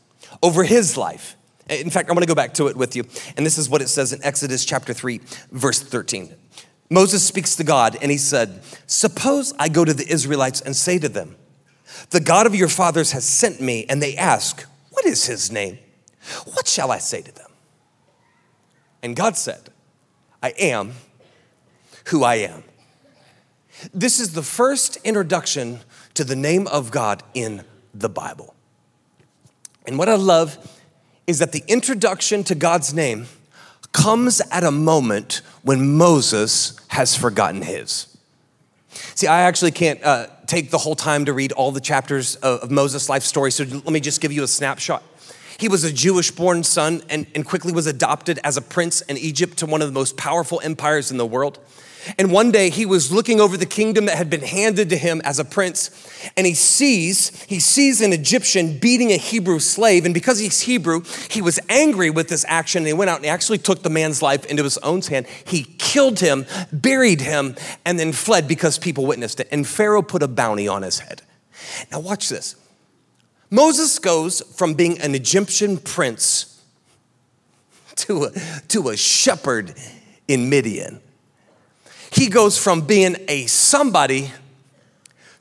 over 0.43 0.63
his 0.63 0.99
life. 0.99 1.37
In 1.69 1.91
fact, 1.91 2.09
I'm 2.09 2.15
gonna 2.15 2.27
go 2.27 2.35
back 2.35 2.55
to 2.55 2.67
it 2.67 2.77
with 2.77 2.97
you. 2.97 3.05
And 3.37 3.47
this 3.47 3.59
is 3.59 3.69
what 3.69 3.83
it 3.83 3.89
says 3.89 4.13
in 4.13 4.23
Exodus 4.25 4.65
chapter 4.65 4.93
3, 4.93 5.21
verse 5.51 5.81
13. 5.81 6.35
Moses 6.91 7.27
speaks 7.27 7.57
to 7.57 7.65
God 7.65 7.97
and 8.03 8.11
he 8.11 8.19
said, 8.19 8.63
Suppose 8.87 9.55
I 9.59 9.69
go 9.69 9.85
to 9.85 9.95
the 9.95 10.07
Israelites 10.07 10.61
and 10.61 10.77
say 10.77 10.99
to 10.99 11.09
them, 11.09 11.37
The 12.11 12.21
God 12.21 12.47
of 12.47 12.55
your 12.55 12.69
fathers 12.69 13.13
has 13.13 13.25
sent 13.25 13.61
me, 13.61 13.87
and 13.89 14.03
they 14.03 14.17
ask, 14.17 14.67
What 14.91 15.07
is 15.07 15.25
his 15.25 15.51
name? 15.51 15.79
What 16.45 16.69
shall 16.69 16.91
I 16.91 16.99
say 16.99 17.23
to 17.23 17.33
them? 17.33 17.51
And 19.03 19.17
God 19.17 19.37
said, 19.37 19.71
I 20.43 20.51
am 20.59 20.93
who 22.07 22.25
I 22.25 22.37
am. 22.37 22.65
This 23.93 24.21
is 24.21 24.35
the 24.35 24.43
first 24.43 24.97
introduction 24.99 25.81
to 26.15 26.25
the 26.25 26.37
name 26.37 26.67
of 26.67 26.91
God 26.91 27.23
in 27.35 27.65
the 27.95 28.09
Bible. 28.09 28.55
And 29.87 29.99
what 29.99 30.09
I 30.09 30.15
love 30.15 30.59
is 31.27 31.39
that 31.39 31.53
the 31.53 31.63
introduction 31.69 32.45
to 32.45 32.55
God's 32.55 32.93
name 32.93 33.27
comes 33.93 34.41
at 34.51 34.65
a 34.65 34.71
moment 34.71 35.43
when 35.63 35.97
Moses 35.97 36.79
has 36.89 37.17
forgotten 37.17 37.63
his. 37.63 38.17
See, 39.15 39.27
I 39.27 39.43
actually 39.43 39.71
can't 39.71 40.03
uh, 40.03 40.27
take 40.47 40.71
the 40.71 40.79
whole 40.79 40.95
time 40.95 41.25
to 41.27 41.33
read 41.33 41.53
all 41.53 41.73
the 41.73 41.81
chapters 41.81 42.37
of, 42.37 42.61
of 42.61 42.71
Moses' 42.71 43.09
life 43.09 43.23
story, 43.23 43.51
so 43.51 43.65
let 43.65 43.87
me 43.87 44.01
just 44.01 44.21
give 44.21 44.33
you 44.33 44.43
a 44.43 44.49
snapshot. 44.49 45.03
He 45.59 45.69
was 45.69 45.85
a 45.85 45.93
Jewish 45.93 46.31
born 46.31 46.65
son 46.65 47.03
and, 47.09 47.27
and 47.35 47.45
quickly 47.45 47.73
was 47.73 47.87
adopted 47.87 48.41
as 48.43 48.57
a 48.57 48.63
prince 48.63 49.01
in 49.03 49.17
Egypt 49.17 49.59
to 49.59 49.67
one 49.67 49.81
of 49.81 49.89
the 49.89 49.95
most 49.95 50.17
powerful 50.17 50.61
empires 50.63 51.11
in 51.11 51.19
the 51.19 51.27
world. 51.27 51.59
And 52.19 52.33
one 52.33 52.51
day 52.51 52.71
he 52.71 52.87
was 52.87 53.13
looking 53.13 53.41
over 53.41 53.57
the 53.57 53.67
kingdom 53.67 54.07
that 54.07 54.17
had 54.17 54.29
been 54.29 54.43
handed 54.43 54.91
to 54.91 54.97
him 54.97 55.21
as 55.25 55.39
a 55.39 55.45
prince, 55.45 55.91
and 56.37 56.47
he 56.47 56.55
sees 56.55 57.45
he 57.45 57.61
sees 57.61 58.01
an 58.01 58.13
Egyptian 58.13 58.79
beating 58.79 59.13
a 59.13 59.17
Hebrew 59.17 59.59
slave, 59.59 60.05
and 60.05 60.15
because 60.15 60.39
he's 60.39 60.61
Hebrew, 60.61 61.03
he 61.31 61.43
was 61.43 61.61
angry 61.69 62.11
with 62.11 62.29
this 62.29 62.45
action. 62.49 62.81
And 62.81 62.87
he 62.89 62.93
went 62.93 63.11
out 63.11 63.17
and 63.17 63.25
he 63.25 63.31
actually 63.31 63.59
took 63.59 63.83
the 63.83 63.91
man's 63.91 64.23
life 64.23 64.45
into 64.47 64.63
his 64.65 64.79
own 64.79 65.03
hand. 65.03 65.27
He 65.45 65.65
killed 65.79 66.21
him, 66.21 66.47
buried 66.73 67.21
him, 67.21 67.57
and 67.85 67.99
then 67.99 68.13
fled 68.13 68.49
because 68.49 68.79
people 68.79 69.07
witnessed 69.07 69.41
it. 69.41 69.49
And 69.51 69.67
Pharaoh 69.67 70.03
put 70.03 70.23
a 70.23 70.29
bounty 70.29 70.69
on 70.69 70.83
his 70.83 71.01
head. 71.01 71.23
Now 71.91 72.01
watch 72.01 72.29
this. 72.29 72.57
Moses 73.51 73.99
goes 73.99 74.41
from 74.57 74.75
being 74.75 74.99
an 75.01 75.15
Egyptian 75.15 75.77
prince 75.77 76.63
to 77.97 78.25
a, 78.25 78.31
to 78.69 78.89
a 78.89 78.97
shepherd 78.97 79.75
in 80.27 80.49
Midian. 80.49 81.01
He 82.13 82.29
goes 82.29 82.59
from 82.59 82.83
being 82.83 83.17
a 83.27 83.47
somebody 83.47 84.33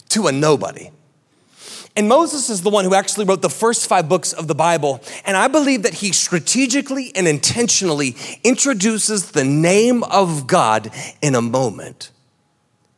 to 0.10 0.28
a 0.28 0.32
nobody. 0.32 0.90
And 1.96 2.08
Moses 2.08 2.50
is 2.50 2.62
the 2.62 2.70
one 2.70 2.86
who 2.86 2.96
actually 2.96 3.26
wrote 3.26 3.42
the 3.42 3.50
first 3.50 3.88
five 3.88 4.08
books 4.08 4.32
of 4.32 4.48
the 4.48 4.56
Bible. 4.56 5.02
And 5.26 5.36
I 5.36 5.50
believe 5.50 5.84
that 5.84 5.96
he 5.96 6.14
strategically 6.14 7.14
and 7.16 7.28
intentionally 7.28 8.16
introduces 8.44 9.32
the 9.32 9.44
name 9.44 10.04
of 10.06 10.48
God 10.48 10.90
in 11.22 11.36
a 11.36 11.42
moment 11.42 12.12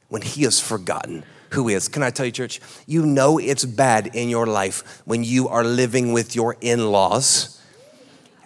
when 0.09 0.21
he 0.21 0.43
has 0.43 0.59
forgotten 0.59 1.23
who 1.49 1.69
is. 1.69 1.87
Can 1.87 2.03
I 2.03 2.11
tell 2.11 2.27
you, 2.27 2.31
church? 2.31 2.61
You 2.85 3.05
know 3.05 3.39
it's 3.39 3.65
bad 3.65 4.15
in 4.15 4.29
your 4.29 4.45
life 4.45 5.01
when 5.05 5.23
you 5.23 5.47
are 5.47 5.63
living 5.63 6.13
with 6.13 6.35
your 6.35 6.57
in 6.61 6.91
laws 6.91 7.59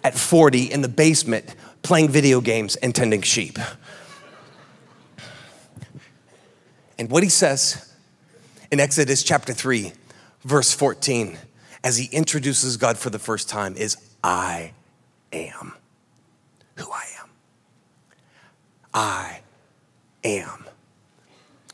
at 0.02 0.16
40 0.16 0.72
in 0.72 0.80
the 0.80 0.88
basement 0.88 1.54
playing 1.82 2.08
video 2.08 2.40
games 2.40 2.76
and 2.76 2.94
tending 2.94 3.22
sheep. 3.22 3.58
And 6.98 7.10
what 7.10 7.22
he 7.22 7.28
says 7.28 7.92
in 8.70 8.80
Exodus 8.80 9.22
chapter 9.22 9.52
3, 9.52 9.92
verse 10.44 10.72
14, 10.74 11.38
as 11.84 11.96
he 11.96 12.14
introduces 12.14 12.76
God 12.76 12.98
for 12.98 13.10
the 13.10 13.18
first 13.18 13.48
time, 13.48 13.76
is 13.76 13.96
I 14.22 14.72
am 15.32 15.74
who 16.74 16.90
I 16.90 17.04
am. 17.20 17.30
I 18.92 19.40
am 20.24 20.64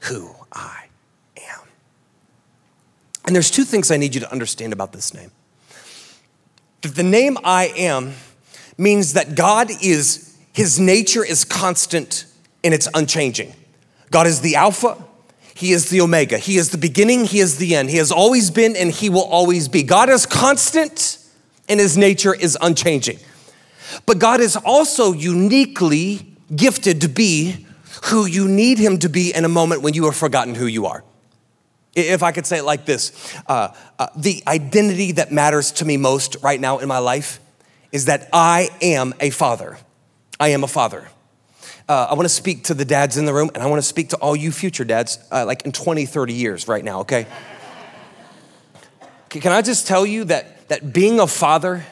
who 0.03 0.35
I 0.53 0.85
am. 1.39 1.61
and 3.25 3.35
there's 3.35 3.51
two 3.51 3.65
things 3.65 3.91
I 3.91 3.97
need 3.97 4.15
you 4.15 4.21
to 4.21 4.31
understand 4.31 4.75
about 4.75 4.93
this 4.93 5.15
name. 5.15 5.31
The 6.83 7.03
name 7.03 7.39
I 7.43 7.73
am 7.77 8.13
means 8.77 9.15
that 9.15 9.35
God 9.35 9.71
is, 9.83 10.37
his 10.53 10.79
nature 10.79 11.25
is 11.25 11.47
constant 11.47 12.27
and 12.63 12.75
it's 12.75 12.89
unchanging. 12.93 13.55
God 14.11 14.27
is 14.27 14.43
the 14.43 14.57
Alpha, 14.57 15.03
He 15.55 15.73
is 15.73 15.89
the 15.89 16.01
Omega. 16.01 16.37
He 16.37 16.57
is 16.57 16.71
the 16.71 16.79
beginning, 16.79 17.25
He 17.25 17.39
is 17.39 17.59
the 17.59 17.77
end. 17.77 17.89
He 17.91 17.97
has 17.99 18.11
always 18.11 18.51
been 18.51 18.77
and 18.77 18.91
He 18.91 19.09
will 19.09 19.25
always 19.25 19.69
be. 19.69 19.85
God 19.85 20.11
is 20.11 20.27
constant 20.27 21.19
and 21.69 21.79
His 21.79 21.97
nature 21.97 22.35
is 22.35 22.59
unchanging. 22.61 23.19
But 24.05 24.19
God 24.19 24.41
is 24.41 24.57
also 24.57 25.13
uniquely 25.13 26.37
gifted 26.55 27.01
to 27.03 27.09
be 27.09 27.67
who 28.07 28.27
you 28.27 28.49
need 28.49 28.79
Him 28.79 28.99
to 28.99 29.09
be 29.09 29.33
in 29.33 29.45
a 29.45 29.49
moment 29.49 29.83
when 29.83 29.95
you 29.95 30.05
have 30.07 30.17
forgotten 30.17 30.57
who 30.57 30.67
you 30.67 30.87
are. 30.87 31.05
If 31.95 32.25
I 32.25 32.33
could 32.33 32.45
say 32.45 32.59
it 32.59 32.65
like 32.65 32.85
this 32.85 33.13
uh, 33.47 33.69
uh, 34.01 34.09
the 34.17 34.43
identity 34.49 35.13
that 35.13 35.31
matters 35.31 35.71
to 35.73 35.85
me 35.85 35.97
most 35.97 36.37
right 36.43 36.61
now 36.61 36.79
in 36.79 36.89
my 36.89 36.99
life 36.99 37.39
is 37.93 38.07
that 38.07 38.29
I 38.33 38.71
am 38.83 39.15
a 39.21 39.31
father. 39.31 39.79
I 40.41 40.49
am 40.49 40.65
a 40.65 40.69
father. 40.69 41.09
Uh, 41.89 42.09
I 42.11 42.15
wanna 42.15 42.31
speak 42.31 42.65
to 42.65 42.75
the 42.75 42.85
dads 42.85 43.17
in 43.17 43.27
the 43.27 43.35
room, 43.35 43.51
and 43.55 43.63
I 43.63 43.67
wanna 43.67 43.83
speak 43.83 44.09
to 44.11 44.17
all 44.17 44.35
you 44.35 44.53
future 44.53 44.85
dads, 44.85 45.19
uh, 45.31 45.45
like 45.45 45.63
in 45.63 45.73
20, 45.73 46.07
30 46.07 46.33
years 46.33 46.67
right 46.67 46.83
now, 46.83 47.01
okay? 47.01 47.27
Can 49.29 49.53
I 49.53 49.63
just 49.63 49.87
tell 49.87 50.07
you 50.07 50.25
that, 50.25 50.69
that 50.69 50.93
being 50.93 51.19
a 51.21 51.27
father 51.27 51.85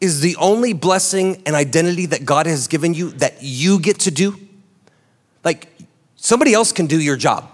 is 0.00 0.20
the 0.20 0.36
only 0.36 0.72
blessing 0.72 1.42
and 1.44 1.56
identity 1.56 2.06
that 2.06 2.24
God 2.24 2.46
has 2.46 2.68
given 2.68 2.94
you 2.94 3.10
that 3.12 3.42
you 3.42 3.80
get 3.80 4.00
to 4.00 4.10
do? 4.10 4.38
Like, 5.44 5.68
somebody 6.16 6.54
else 6.54 6.72
can 6.72 6.86
do 6.86 7.00
your 7.00 7.16
job. 7.16 7.50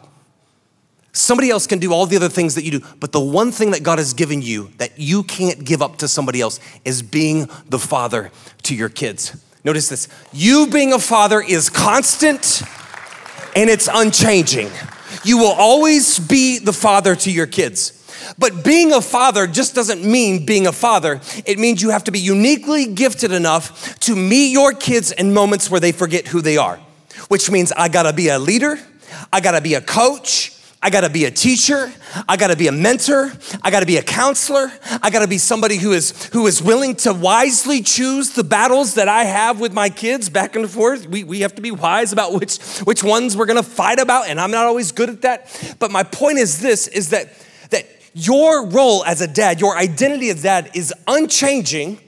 Somebody 1.13 1.49
else 1.49 1.67
can 1.67 1.79
do 1.79 1.93
all 1.93 2.07
the 2.07 2.17
other 2.17 2.29
things 2.29 2.55
that 2.57 2.65
you 2.65 2.73
do, 2.73 2.81
but 3.01 3.13
the 3.13 3.21
one 3.21 3.53
thing 3.53 3.71
that 3.71 3.83
God 3.83 3.99
has 3.99 4.15
given 4.15 4.43
you 4.43 4.71
that 4.79 4.99
you 4.99 5.23
can't 5.23 5.65
give 5.65 5.81
up 5.81 5.97
to 5.99 6.09
somebody 6.09 6.41
else 6.41 6.61
is 6.85 7.03
being 7.03 7.49
the 7.69 7.79
father 7.79 8.31
to 8.65 8.75
your 8.75 8.89
kids. 8.89 9.37
Notice 9.65 9.89
this 9.89 10.09
you 10.33 10.67
being 10.67 10.93
a 10.93 10.99
father 10.99 11.41
is 11.41 11.71
constant 11.71 12.63
and 13.57 13.71
it's 13.71 13.89
unchanging. 13.93 14.71
You 15.25 15.39
will 15.39 15.53
always 15.53 16.19
be 16.19 16.59
the 16.59 16.73
father 16.73 17.17
to 17.17 17.31
your 17.31 17.47
kids. 17.47 18.01
But 18.39 18.65
being 18.65 18.93
a 18.93 19.01
father 19.01 19.47
just 19.47 19.75
doesn't 19.75 20.05
mean 20.05 20.47
being 20.47 20.67
a 20.67 20.73
father. 20.73 21.21
It 21.47 21.59
means 21.59 21.83
you 21.83 21.91
have 21.91 22.05
to 22.05 22.11
be 22.11 22.19
uniquely 22.19 22.87
gifted 22.87 23.33
enough 23.33 23.99
to 24.01 24.17
meet 24.17 24.51
your 24.51 24.73
kids 24.73 25.13
in 25.13 25.33
moments 25.33 25.71
where 25.71 25.81
they 25.81 25.93
forget 25.93 26.29
who 26.29 26.41
they 26.41 26.57
are, 26.57 26.79
which 27.29 27.51
means 27.51 27.73
I 27.73 27.89
gotta 27.89 28.13
be 28.13 28.29
a 28.29 28.39
leader, 28.39 28.79
I 29.33 29.41
gotta 29.41 29.61
be 29.61 29.75
a 29.75 29.81
coach, 29.81 30.54
I 30.85 30.91
gotta 30.91 31.09
be 31.09 31.25
a 31.25 31.31
teacher. 31.31 31.91
I 32.29 32.37
gotta 32.37 32.57
be 32.57 32.67
a 32.67 32.73
mentor. 32.73 33.33
I 33.63 33.71
gotta 33.71 33.87
be 33.87 33.97
a 33.97 34.03
counselor. 34.03 34.71
I 35.01 35.09
gotta 35.09 35.27
be 35.27 35.39
somebody 35.39 35.79
who 35.79 35.93
is, 35.93 36.27
who 36.27 36.47
is 36.47 36.61
willing 36.61 36.95
to 36.97 37.15
wisely 37.15 37.81
choose 37.81 38.33
the 38.33 38.45
battles 38.45 38.93
that 38.97 39.09
I 39.09 39.25
have 39.25 39.61
with 39.61 39.73
my 39.73 39.89
kids 39.89 40.29
back 40.29 40.57
and 40.57 40.69
forth. 40.69 41.09
We, 41.09 41.25
we 41.25 41.41
have 41.41 41.55
to 41.55 41.63
be 41.63 41.71
wise 41.71 42.13
about 42.13 42.35
which, 42.35 42.59
which 42.81 43.03
ones 43.03 43.35
we're 43.35 43.47
gonna 43.47 43.63
fight 43.63 43.99
about, 43.99 44.29
and 44.29 44.39
I'm 44.39 44.51
not 44.51 44.67
always 44.67 44.93
good 44.93 45.09
at 45.09 45.23
that. 45.23 45.77
But 45.79 45.91
my 45.91 46.03
point 46.03 46.37
is 46.37 46.61
this 46.61 46.87
is 46.87 47.09
that, 47.11 47.33
that 47.71 47.87
your 48.13 48.67
role 48.67 49.07
as 49.07 49.23
a 49.23 49.27
dad, 49.27 49.63
your 49.63 49.79
identity 49.79 50.29
as 50.29 50.43
dad 50.43 50.71
is 50.75 50.93
unchanging 51.07 51.99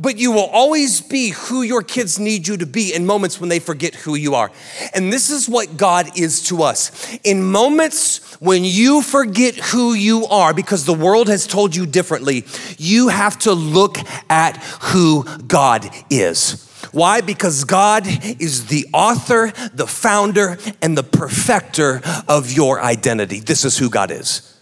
but 0.00 0.16
you 0.16 0.32
will 0.32 0.46
always 0.46 1.02
be 1.02 1.28
who 1.28 1.60
your 1.60 1.82
kids 1.82 2.18
need 2.18 2.48
you 2.48 2.56
to 2.56 2.64
be 2.64 2.94
in 2.94 3.04
moments 3.04 3.38
when 3.38 3.50
they 3.50 3.58
forget 3.58 3.94
who 3.94 4.14
you 4.14 4.34
are. 4.34 4.50
And 4.94 5.12
this 5.12 5.28
is 5.28 5.46
what 5.46 5.76
God 5.76 6.18
is 6.18 6.42
to 6.44 6.62
us. 6.62 7.18
In 7.22 7.44
moments 7.44 8.34
when 8.40 8.64
you 8.64 9.02
forget 9.02 9.56
who 9.56 9.92
you 9.92 10.24
are 10.26 10.54
because 10.54 10.86
the 10.86 10.94
world 10.94 11.28
has 11.28 11.46
told 11.46 11.76
you 11.76 11.84
differently, 11.84 12.46
you 12.78 13.08
have 13.08 13.38
to 13.40 13.52
look 13.52 13.98
at 14.30 14.56
who 14.84 15.24
God 15.46 15.86
is. 16.08 16.66
Why? 16.92 17.20
Because 17.20 17.64
God 17.64 18.06
is 18.40 18.68
the 18.68 18.86
author, 18.94 19.52
the 19.74 19.86
founder, 19.86 20.56
and 20.80 20.96
the 20.96 21.02
perfecter 21.02 22.00
of 22.26 22.50
your 22.50 22.80
identity. 22.80 23.38
This 23.40 23.66
is 23.66 23.76
who 23.76 23.90
God 23.90 24.10
is. 24.10 24.58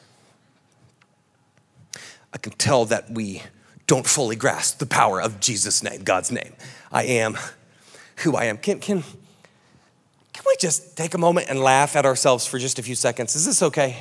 I 2.35 2.39
can 2.39 2.53
tell 2.55 2.85
that 2.87 3.09
we 3.09 3.43
don't 3.89 4.07
fully 4.07 4.37
grasp 4.37 4.79
the 4.79 4.87
power 4.87 5.21
of 5.21 5.41
Jesus' 5.41 5.83
name, 5.83 6.05
God's 6.05 6.31
name. 6.31 6.53
I 6.93 7.05
am 7.05 7.37
who 8.17 8.37
I 8.37 8.45
am. 8.45 8.59
Can, 8.59 8.79
can, 8.79 9.03
can 9.03 10.45
we 10.47 10.57
just 10.61 10.97
take 10.97 11.15
a 11.15 11.19
moment 11.19 11.49
and 11.49 11.59
laugh 11.59 11.97
at 11.97 12.05
ourselves 12.05 12.47
for 12.47 12.59
just 12.59 12.79
a 12.79 12.83
few 12.83 12.95
seconds? 12.95 13.35
Is 13.35 13.47
this 13.47 13.63
okay? 13.63 13.97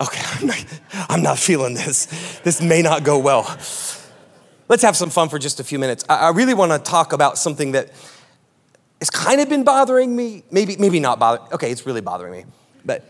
Okay, 0.00 0.22
I'm 0.40 0.46
not, 0.46 0.64
I'm 1.10 1.22
not 1.22 1.38
feeling 1.38 1.74
this. 1.74 2.06
This 2.42 2.62
may 2.62 2.80
not 2.80 3.04
go 3.04 3.18
well. 3.18 3.42
let's 4.68 4.82
have 4.82 4.96
some 4.96 5.10
fun 5.10 5.28
for 5.28 5.38
just 5.38 5.60
a 5.60 5.64
few 5.64 5.78
minutes. 5.78 6.02
I, 6.08 6.16
I 6.16 6.30
really 6.30 6.54
want 6.54 6.72
to 6.72 6.78
talk 6.78 7.12
about 7.12 7.36
something 7.36 7.72
that 7.72 7.90
has 9.00 9.10
kind 9.10 9.42
of 9.42 9.50
been 9.50 9.64
bothering 9.64 10.16
me. 10.16 10.44
Maybe, 10.50 10.76
maybe 10.78 10.98
not 10.98 11.18
bothering. 11.18 11.52
Okay, 11.52 11.70
it's 11.70 11.84
really 11.84 12.00
bothering 12.00 12.32
me. 12.32 12.44
But, 12.86 13.04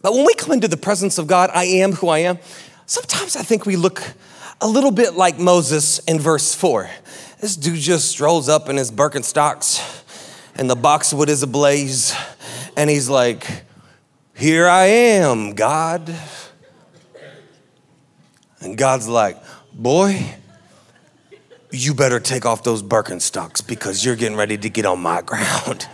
but 0.00 0.14
when 0.14 0.24
we 0.24 0.32
come 0.32 0.52
into 0.52 0.68
the 0.68 0.78
presence 0.78 1.18
of 1.18 1.26
God, 1.26 1.50
I 1.52 1.64
am 1.64 1.92
who 1.92 2.08
I 2.08 2.20
am. 2.20 2.38
Sometimes 2.86 3.36
I 3.36 3.42
think 3.42 3.66
we 3.66 3.76
look 3.76 4.02
a 4.60 4.68
little 4.68 4.90
bit 4.90 5.14
like 5.14 5.38
Moses 5.38 5.98
in 6.00 6.18
verse 6.18 6.54
four. 6.54 6.88
This 7.40 7.56
dude 7.56 7.78
just 7.78 8.08
strolls 8.08 8.48
up 8.48 8.68
in 8.68 8.76
his 8.76 8.90
Birkenstocks, 8.90 10.04
and 10.54 10.70
the 10.70 10.76
boxwood 10.76 11.28
is 11.28 11.42
ablaze, 11.42 12.14
and 12.76 12.88
he's 12.88 13.08
like, 13.08 13.64
"Here 14.34 14.66
I 14.66 14.86
am, 14.86 15.54
God." 15.54 16.14
And 18.60 18.76
God's 18.76 19.06
like, 19.06 19.36
Boy, 19.72 20.34
you 21.70 21.92
better 21.92 22.18
take 22.18 22.46
off 22.46 22.62
those 22.62 22.82
Birkenstocks 22.82 23.66
because 23.66 24.04
you're 24.04 24.16
getting 24.16 24.36
ready 24.36 24.56
to 24.56 24.70
get 24.70 24.86
on 24.86 25.00
my 25.00 25.20
ground. 25.20 25.86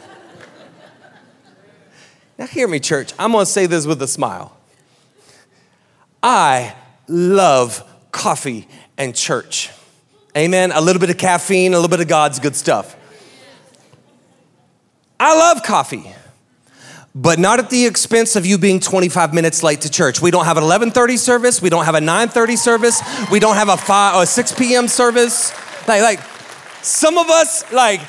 now, 2.38 2.46
hear 2.46 2.68
me, 2.68 2.78
church. 2.78 3.12
I'm 3.18 3.32
going 3.32 3.44
to 3.44 3.50
say 3.50 3.66
this 3.66 3.86
with 3.86 4.00
a 4.02 4.06
smile. 4.06 4.56
I 6.22 6.76
love 7.12 7.84
coffee 8.10 8.66
and 8.98 9.14
church. 9.14 9.70
Amen. 10.36 10.72
A 10.72 10.80
little 10.80 11.00
bit 11.00 11.10
of 11.10 11.18
caffeine, 11.18 11.72
a 11.72 11.76
little 11.76 11.88
bit 11.88 12.00
of 12.00 12.08
God's 12.08 12.38
good 12.38 12.56
stuff. 12.56 12.96
I 15.20 15.36
love 15.36 15.62
coffee 15.62 16.12
but 17.14 17.38
not 17.38 17.58
at 17.58 17.68
the 17.70 17.86
expense 17.86 18.36
of 18.36 18.46
you 18.46 18.56
being 18.56 18.80
25 18.80 19.34
minutes 19.34 19.62
late 19.62 19.82
to 19.82 19.90
church. 19.90 20.22
We 20.22 20.30
don't 20.30 20.46
have 20.46 20.56
an 20.56 20.64
11:30 20.64 21.18
service, 21.18 21.60
we 21.60 21.68
don't 21.68 21.84
have 21.84 21.94
a 21.94 22.00
9:30 22.00 22.56
service, 22.56 23.02
we 23.30 23.38
don't 23.38 23.56
have 23.56 23.68
a 23.68 23.76
5 23.76 24.16
or 24.16 24.26
6 24.26 24.52
p.m. 24.52 24.88
service. 24.88 25.52
Like 25.86 26.02
like 26.02 26.20
some 26.82 27.18
of 27.18 27.28
us 27.28 27.70
like 27.72 28.00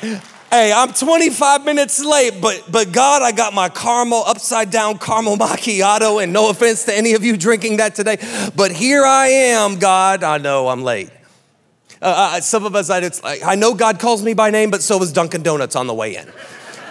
hey, 0.54 0.72
I'm 0.72 0.92
25 0.92 1.64
minutes 1.64 2.04
late, 2.04 2.34
but 2.40 2.70
but 2.70 2.92
God, 2.92 3.22
I 3.22 3.32
got 3.32 3.54
my 3.54 3.68
caramel 3.68 4.22
upside 4.24 4.70
down 4.70 4.98
caramel 4.98 5.36
macchiato 5.44 6.22
and 6.22 6.32
no 6.32 6.48
offense 6.48 6.84
to 6.84 6.96
any 6.96 7.14
of 7.14 7.24
you 7.24 7.36
drinking 7.36 7.78
that 7.78 7.96
today, 7.96 8.18
but 8.54 8.70
here 8.70 9.04
I 9.04 9.26
am, 9.26 9.80
God. 9.80 10.22
I 10.22 10.38
know 10.38 10.68
I'm 10.68 10.84
late. 10.84 11.10
Uh, 12.00 12.36
uh 12.36 12.40
some 12.40 12.64
of 12.64 12.76
us, 12.76 12.88
it's 12.88 13.22
like, 13.24 13.42
I 13.42 13.56
know 13.56 13.74
God 13.74 13.98
calls 13.98 14.22
me 14.22 14.32
by 14.32 14.50
name, 14.50 14.70
but 14.70 14.80
so 14.80 14.96
was 14.96 15.12
Dunkin' 15.12 15.42
Donuts 15.42 15.74
on 15.74 15.88
the 15.88 15.94
way 15.94 16.14
in. 16.14 16.30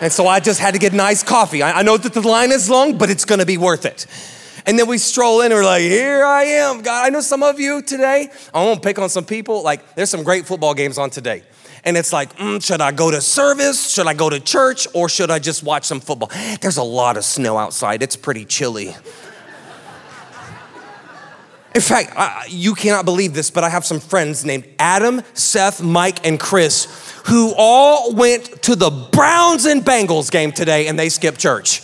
And 0.01 0.11
so 0.11 0.27
I 0.27 0.41
just 0.41 0.59
had 0.59 0.73
to 0.73 0.79
get 0.79 0.91
nice 0.91 1.23
coffee. 1.23 1.63
I, 1.63 1.79
I 1.79 1.81
know 1.83 1.95
that 1.95 2.13
the 2.13 2.27
line 2.27 2.51
is 2.51 2.69
long, 2.69 2.97
but 2.97 3.09
it's 3.09 3.23
gonna 3.23 3.45
be 3.45 3.57
worth 3.57 3.85
it. 3.85 4.07
And 4.65 4.77
then 4.77 4.87
we 4.87 4.97
stroll 4.97 5.39
in 5.39 5.53
and 5.53 5.55
we're 5.55 5.65
like, 5.65 5.83
here 5.83 6.25
I 6.25 6.43
am, 6.43 6.81
God. 6.81 7.05
I 7.05 7.09
know 7.09 7.21
some 7.21 7.43
of 7.43 7.61
you 7.61 7.81
today, 7.81 8.29
I 8.53 8.61
won't 8.61 8.83
pick 8.83 8.99
on 8.99 9.09
some 9.09 9.23
people. 9.23 9.63
Like, 9.63 9.95
there's 9.95 10.09
some 10.09 10.23
great 10.23 10.45
football 10.45 10.73
games 10.73 10.97
on 10.97 11.09
today. 11.09 11.43
And 11.85 11.97
it's 11.97 12.13
like, 12.13 12.35
mm, 12.37 12.63
should 12.63 12.79
I 12.81 12.91
go 12.91 13.11
to 13.11 13.19
service? 13.19 13.91
Should 13.91 14.07
I 14.07 14.13
go 14.13 14.29
to 14.29 14.39
church? 14.39 14.87
Or 14.93 15.09
should 15.09 15.29
I 15.29 15.39
just 15.39 15.63
watch 15.63 15.83
some 15.83 15.99
football? 15.99 16.31
There's 16.61 16.77
a 16.77 16.83
lot 16.83 17.17
of 17.17 17.25
snow 17.25 17.57
outside. 17.57 18.01
It's 18.01 18.15
pretty 18.15 18.45
chilly. 18.45 18.95
In 21.75 21.81
fact, 21.81 22.13
I, 22.15 22.45
you 22.49 22.75
cannot 22.75 23.03
believe 23.03 23.33
this, 23.33 23.49
but 23.49 23.63
I 23.63 23.69
have 23.69 23.83
some 23.83 23.99
friends 23.99 24.45
named 24.45 24.65
Adam, 24.77 25.21
Seth, 25.33 25.81
Mike, 25.81 26.25
and 26.25 26.39
Chris 26.39 27.13
who 27.25 27.53
all 27.57 28.13
went 28.13 28.61
to 28.63 28.75
the 28.75 28.89
Browns 28.89 29.65
and 29.65 29.81
Bengals 29.81 30.29
game 30.29 30.51
today 30.51 30.87
and 30.87 30.99
they 30.99 31.09
skipped 31.09 31.39
church. 31.39 31.81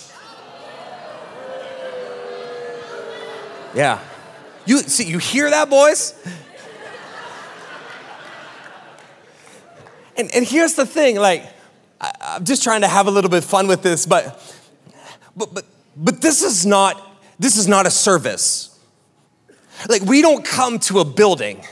Yeah. 3.74 4.00
You 4.66 4.80
see, 4.80 5.06
you 5.06 5.18
hear 5.18 5.50
that, 5.50 5.70
boys? 5.70 6.14
And, 10.20 10.30
and 10.36 10.46
here's 10.46 10.74
the 10.74 10.86
thing, 10.86 11.16
like, 11.16 11.46
I, 12.02 12.12
I'm 12.22 12.44
just 12.44 12.62
trying 12.62 12.82
to 12.82 12.90
have 12.90 13.08
a 13.08 13.12
little 13.12 13.30
bit 13.30 13.38
of 13.38 13.46
fun 13.46 13.68
with 13.68 13.82
this, 13.82 14.06
but, 14.06 14.38
but, 15.34 15.54
but, 15.54 15.66
but 15.96 16.20
this 16.22 16.44
is 16.44 16.66
not, 16.66 17.02
this 17.40 17.56
is 17.56 17.70
not 17.70 17.88
a 17.88 17.90
service. 17.90 18.78
Like, 19.88 20.02
we 20.02 20.22
don't 20.22 20.44
come 20.44 20.78
to 20.80 21.00
a 21.00 21.06
building 21.06 21.64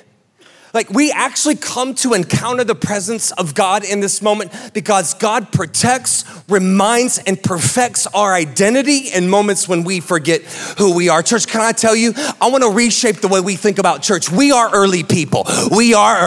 like 0.74 0.90
we 0.90 1.12
actually 1.12 1.56
come 1.56 1.94
to 1.96 2.14
encounter 2.14 2.64
the 2.64 2.76
presence 2.76 3.32
of 3.32 3.56
God 3.56 3.84
in 3.84 4.00
this 4.00 4.22
moment 4.22 4.52
because 4.74 5.14
God 5.16 5.52
protects, 5.52 6.26
reminds, 6.48 7.18
and 7.20 7.42
perfects 7.42 8.08
our 8.08 8.34
identity 8.34 9.10
in 9.14 9.30
moments 9.30 9.68
when 9.68 9.84
we 9.84 10.00
forget 10.00 10.42
who 10.78 10.96
we 10.96 11.10
are. 11.10 11.24
Church, 11.24 11.48
can 11.48 11.62
I 11.62 11.72
tell 11.72 11.96
you, 11.96 12.14
I 12.42 12.50
want 12.50 12.64
to 12.64 12.70
reshape 12.70 13.18
the 13.18 13.28
way 13.28 13.40
we 13.40 13.56
think 13.56 13.80
about 13.80 14.02
church. 14.02 14.32
We 14.32 14.52
are 14.52 14.70
early 14.74 15.04
people. 15.04 15.46
We 15.76 15.94
are 15.94 16.18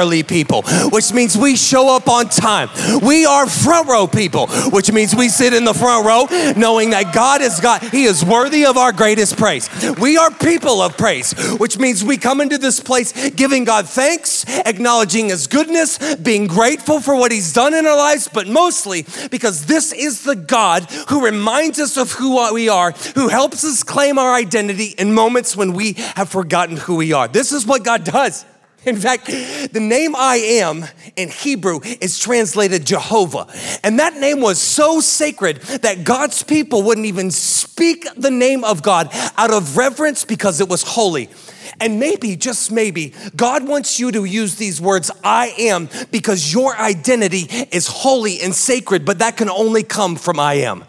early 0.00 0.22
people, 0.22 0.62
which 0.90 1.12
means 1.12 1.36
we 1.36 1.56
show 1.56 1.94
up 1.94 2.08
on 2.08 2.28
time. 2.28 2.68
We 3.02 3.26
are 3.26 3.46
front 3.46 3.88
row 3.88 4.06
people, 4.06 4.46
which 4.70 4.92
means 4.92 5.14
we 5.14 5.28
sit 5.28 5.54
in 5.54 5.64
the 5.64 5.74
front 5.74 6.06
row 6.06 6.26
knowing 6.56 6.90
that 6.90 7.14
God 7.14 7.40
is 7.42 7.60
God. 7.60 7.82
He 7.82 8.04
is 8.04 8.24
worthy 8.24 8.64
of 8.66 8.76
our 8.76 8.92
greatest 8.92 9.36
praise. 9.36 9.68
We 9.98 10.16
are 10.16 10.30
people 10.30 10.80
of 10.80 10.96
praise, 10.96 11.32
which 11.58 11.78
means 11.78 12.04
we 12.04 12.16
come 12.16 12.40
into 12.40 12.58
this 12.58 12.80
place 12.80 13.30
giving 13.30 13.64
God 13.64 13.81
God 13.82 13.88
thanks, 13.88 14.44
acknowledging 14.64 15.30
His 15.30 15.48
goodness, 15.48 16.14
being 16.14 16.46
grateful 16.46 17.00
for 17.00 17.16
what 17.16 17.32
He's 17.32 17.52
done 17.52 17.74
in 17.74 17.84
our 17.84 17.96
lives, 17.96 18.28
but 18.32 18.46
mostly 18.46 19.04
because 19.28 19.66
this 19.66 19.92
is 19.92 20.22
the 20.22 20.36
God 20.36 20.88
who 21.08 21.24
reminds 21.24 21.80
us 21.80 21.96
of 21.96 22.12
who 22.12 22.52
we 22.54 22.68
are, 22.68 22.92
who 23.16 23.26
helps 23.26 23.64
us 23.64 23.82
claim 23.82 24.18
our 24.18 24.34
identity 24.34 24.94
in 24.98 25.12
moments 25.12 25.56
when 25.56 25.72
we 25.72 25.94
have 26.14 26.28
forgotten 26.28 26.76
who 26.76 26.94
we 26.94 27.12
are. 27.12 27.26
This 27.26 27.50
is 27.50 27.66
what 27.66 27.82
God 27.82 28.04
does. 28.04 28.44
In 28.84 28.96
fact, 28.96 29.26
the 29.26 29.80
name 29.80 30.14
I 30.16 30.36
am 30.36 30.84
in 31.16 31.28
Hebrew 31.28 31.80
is 32.00 32.18
translated 32.18 32.84
Jehovah. 32.84 33.46
And 33.82 33.98
that 33.98 34.14
name 34.16 34.40
was 34.40 34.60
so 34.60 35.00
sacred 35.00 35.58
that 35.82 36.04
God's 36.04 36.42
people 36.42 36.82
wouldn't 36.82 37.06
even 37.06 37.30
speak 37.30 38.06
the 38.16 38.30
name 38.30 38.62
of 38.64 38.82
God 38.82 39.08
out 39.36 39.52
of 39.52 39.76
reverence 39.76 40.24
because 40.24 40.60
it 40.60 40.68
was 40.68 40.82
holy. 40.82 41.30
And 41.80 41.98
maybe, 41.98 42.36
just 42.36 42.70
maybe, 42.70 43.12
God 43.34 43.66
wants 43.66 43.98
you 43.98 44.12
to 44.12 44.24
use 44.24 44.56
these 44.56 44.80
words, 44.80 45.10
I 45.24 45.54
am, 45.58 45.88
because 46.10 46.52
your 46.52 46.76
identity 46.76 47.48
is 47.70 47.86
holy 47.86 48.40
and 48.40 48.54
sacred, 48.54 49.04
but 49.04 49.18
that 49.18 49.36
can 49.36 49.48
only 49.48 49.82
come 49.82 50.16
from 50.16 50.38
I 50.38 50.54
am. 50.54 50.84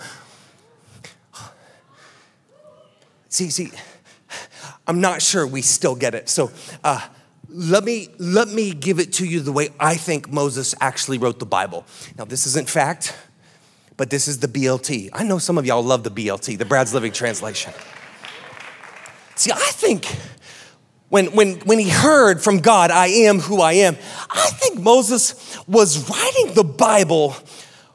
See, 3.30 3.50
see, 3.50 3.72
I'm 4.86 5.02
not 5.02 5.22
sure 5.22 5.48
we 5.48 5.62
still 5.62 5.96
get 5.96 6.14
it. 6.14 6.30
So, 6.30 6.52
uh, 6.84 7.08
let 7.50 7.84
me 7.84 8.10
let 8.18 8.48
me 8.48 8.74
give 8.74 9.00
it 9.00 9.14
to 9.14 9.26
you 9.26 9.40
the 9.40 9.52
way 9.52 9.70
I 9.80 9.96
think 9.96 10.32
Moses 10.32 10.74
actually 10.82 11.20
wrote 11.20 11.40
the 11.40 11.46
Bible. 11.46 11.86
Now, 12.18 12.26
this 12.26 12.48
isn't 12.48 12.68
fact, 12.70 13.16
but 13.96 14.10
this 14.10 14.28
is 14.28 14.40
the 14.40 14.48
BLT. 14.48 15.10
I 15.14 15.24
know 15.24 15.38
some 15.38 15.58
of 15.58 15.66
y'all 15.66 15.84
love 15.84 16.04
the 16.04 16.12
BLT, 16.12 16.58
the 16.58 16.66
Brad's 16.66 16.94
Living 16.94 17.12
Translation. 17.12 17.74
See, 19.36 19.52
I 19.52 19.58
think 19.72 20.16
when, 21.14 21.28
when, 21.36 21.60
when 21.60 21.78
he 21.78 21.90
heard 21.90 22.42
from 22.42 22.58
God, 22.58 22.90
I 22.90 23.06
am 23.06 23.38
who 23.38 23.62
I 23.62 23.74
am, 23.74 23.96
I 24.32 24.50
think 24.50 24.80
Moses 24.80 25.60
was 25.68 26.10
writing 26.10 26.56
the 26.56 26.64
Bible 26.64 27.36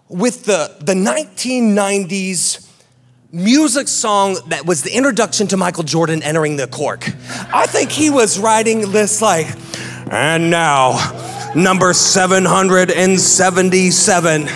with 0.09 0.45
the, 0.45 0.77
the 0.79 0.95
1990s 0.95 2.65
music 3.33 3.89
song 3.89 4.37
that 4.51 4.67
was 4.67 4.85
the 4.85 4.97
introduction 4.97 5.49
to 5.49 5.57
Michael 5.57 5.83
Jordan 5.83 6.23
entering 6.23 6.55
the 6.55 6.69
cork. 6.69 7.09
I 7.53 7.67
think 7.67 7.91
he 7.91 8.09
was 8.09 8.39
writing 8.39 8.93
this 8.93 9.21
like, 9.21 9.49
and 10.13 10.49
now, 10.49 11.51
number 11.57 11.95
777 11.95 14.47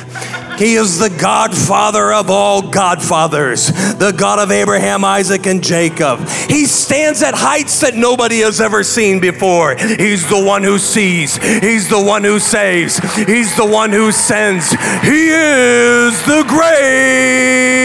he 0.63 0.75
is 0.75 1.01
the 1.01 1.11
Godfather 1.11 2.13
of 2.13 2.31
all 2.31 2.63
Godfathers, 2.63 3.67
the 3.97 4.15
God 4.17 4.39
of 4.39 4.53
Abraham, 4.53 5.05
Isaac, 5.05 5.47
and 5.47 5.61
Jacob. 5.61 6.21
He 6.49 6.67
stands 6.67 7.21
at 7.21 7.35
heights 7.35 7.81
that 7.81 7.97
nobody 7.97 8.39
has 8.41 8.61
ever 8.61 8.85
seen 8.85 9.19
before. 9.19 9.75
He's 9.75 10.29
the 10.29 10.41
one 10.41 10.63
who 10.63 10.79
sees, 10.79 11.37
He's 11.37 11.89
the 11.89 12.01
one 12.01 12.23
who 12.23 12.39
saves, 12.39 12.99
He's 13.17 13.57
the 13.57 13.67
one 13.67 13.91
who 13.91 14.13
sends. 14.13 14.71
He 14.71 15.31
is 15.31 16.23
the 16.27 16.45
great 16.47 17.83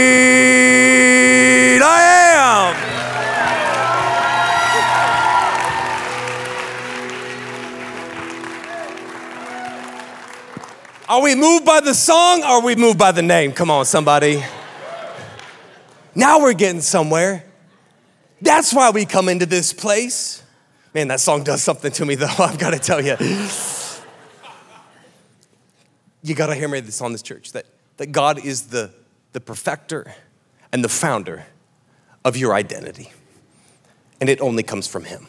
Are 11.09 11.21
we 11.21 11.35
moved 11.35 11.63
by 11.63 11.79
the 11.79 11.93
song 11.93 12.41
or 12.41 12.47
are 12.47 12.61
we 12.61 12.75
moved 12.75 12.99
by 12.99 13.13
the 13.13 13.21
name? 13.21 13.53
Come 13.53 13.71
on, 13.71 13.85
somebody. 13.85 14.43
Now 16.13 16.41
we're 16.41 16.51
getting 16.51 16.81
somewhere. 16.81 17.45
That's 18.41 18.73
why 18.73 18.89
we 18.89 19.05
come 19.05 19.29
into 19.29 19.45
this 19.45 19.71
place. 19.71 20.43
Man, 20.93 21.07
that 21.07 21.21
song 21.21 21.45
does 21.45 21.63
something 21.63 21.93
to 21.93 22.05
me 22.05 22.15
though, 22.15 22.27
I've 22.39 22.59
got 22.59 22.71
to 22.71 22.79
tell 22.79 22.99
you. 22.99 23.15
You 26.23 26.35
got 26.35 26.47
to 26.47 26.55
hear 26.55 26.67
me 26.67 26.81
this 26.81 26.99
on 26.99 27.13
this 27.13 27.21
church 27.21 27.53
that, 27.53 27.67
that 27.95 28.07
God 28.07 28.43
is 28.43 28.67
the, 28.67 28.93
the 29.31 29.39
perfecter 29.39 30.13
and 30.73 30.83
the 30.83 30.89
founder 30.89 31.45
of 32.25 32.35
your 32.35 32.53
identity. 32.53 33.13
And 34.19 34.29
it 34.29 34.41
only 34.41 34.63
comes 34.63 34.87
from 34.87 35.05
Him. 35.05 35.27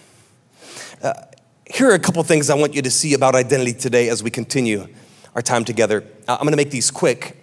Uh, 1.00 1.12
here 1.66 1.88
are 1.88 1.94
a 1.94 2.00
couple 2.00 2.20
things 2.24 2.50
I 2.50 2.56
want 2.56 2.74
you 2.74 2.82
to 2.82 2.90
see 2.90 3.14
about 3.14 3.36
identity 3.36 3.74
today 3.74 4.08
as 4.08 4.24
we 4.24 4.30
continue 4.32 4.88
our 5.34 5.42
time 5.42 5.64
together. 5.64 6.04
Uh, 6.26 6.36
I'm 6.38 6.44
gonna 6.44 6.56
make 6.56 6.70
these 6.70 6.90
quick 6.90 7.36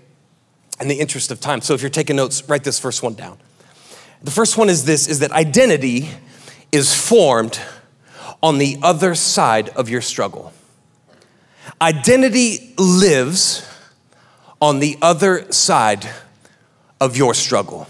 in 0.80 0.88
the 0.88 1.00
interest 1.00 1.32
of 1.32 1.40
time. 1.40 1.62
So 1.62 1.74
if 1.74 1.82
you're 1.82 1.90
taking 1.90 2.16
notes, 2.16 2.48
write 2.48 2.64
this 2.64 2.80
first 2.80 3.04
one 3.04 3.14
down. 3.14 3.38
The 4.22 4.32
first 4.32 4.58
one 4.58 4.70
is 4.70 4.86
this 4.86 5.08
is 5.08 5.20
that 5.20 5.32
identity 5.32 6.10
is 6.72 6.94
formed 6.94 7.60
on 8.42 8.58
the 8.58 8.78
other 8.84 9.16
side 9.16 9.70
of 9.70 9.90
your 9.90 10.02
struggle. 10.02 10.52
Identity 11.82 12.74
lives 12.78 13.68
on 14.62 14.80
the 14.80 14.98
other 15.02 15.52
side 15.52 16.08
of 17.02 17.18
your 17.18 17.34
struggle. 17.34 17.88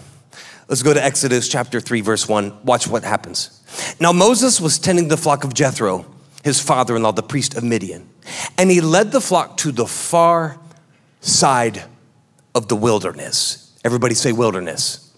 Let's 0.68 0.82
go 0.82 0.92
to 0.92 1.02
Exodus 1.02 1.48
chapter 1.48 1.80
3, 1.80 2.00
verse 2.00 2.28
1. 2.28 2.64
Watch 2.64 2.88
what 2.88 3.04
happens. 3.04 3.62
Now, 4.00 4.12
Moses 4.12 4.60
was 4.60 4.78
tending 4.78 5.08
the 5.08 5.16
flock 5.16 5.44
of 5.44 5.54
Jethro, 5.54 6.04
his 6.46 6.60
father 6.60 6.94
in 6.94 7.02
law, 7.02 7.10
the 7.10 7.24
priest 7.24 7.56
of 7.56 7.64
Midian, 7.64 8.08
and 8.56 8.70
he 8.70 8.80
led 8.80 9.10
the 9.10 9.20
flock 9.20 9.56
to 9.58 9.72
the 9.72 9.84
far 9.84 10.60
side 11.20 11.82
of 12.54 12.68
the 12.68 12.76
wilderness. 12.76 13.76
Everybody 13.84 14.14
say 14.14 14.30
wilderness. 14.30 15.12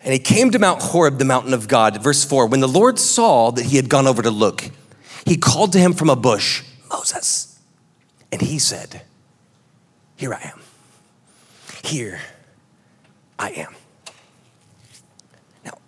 And 0.00 0.14
he 0.14 0.18
came 0.18 0.50
to 0.50 0.58
Mount 0.58 0.80
Horeb, 0.80 1.18
the 1.18 1.26
mountain 1.26 1.52
of 1.52 1.68
God. 1.68 2.02
Verse 2.02 2.24
4 2.24 2.46
When 2.46 2.60
the 2.60 2.66
Lord 2.66 2.98
saw 2.98 3.50
that 3.52 3.66
he 3.66 3.76
had 3.76 3.90
gone 3.90 4.06
over 4.06 4.22
to 4.22 4.30
look, 4.30 4.70
he 5.26 5.36
called 5.36 5.72
to 5.72 5.78
him 5.78 5.92
from 5.92 6.08
a 6.08 6.16
bush, 6.16 6.64
Moses. 6.90 7.60
And 8.32 8.40
he 8.40 8.58
said, 8.58 9.02
Here 10.16 10.32
I 10.32 10.40
am. 10.40 10.60
Here 11.84 12.18
I 13.38 13.50
am. 13.50 13.74
Now, 15.66 15.78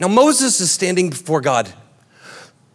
now 0.00 0.08
Moses 0.08 0.60
is 0.60 0.72
standing 0.72 1.10
before 1.10 1.40
God, 1.40 1.72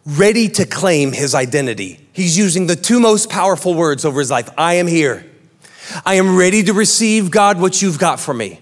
ready 0.08 0.48
to 0.48 0.64
claim 0.64 1.12
his 1.12 1.34
identity. 1.34 2.00
He's 2.12 2.38
using 2.38 2.66
the 2.66 2.76
two 2.76 2.98
most 2.98 3.28
powerful 3.28 3.74
words 3.74 4.04
over 4.04 4.20
his 4.20 4.30
life 4.30 4.48
I 4.56 4.74
am 4.74 4.86
here. 4.86 5.26
I 6.04 6.14
am 6.14 6.36
ready 6.36 6.62
to 6.64 6.72
receive, 6.72 7.30
God, 7.30 7.60
what 7.60 7.82
you've 7.82 7.98
got 7.98 8.18
for 8.18 8.32
me. 8.32 8.60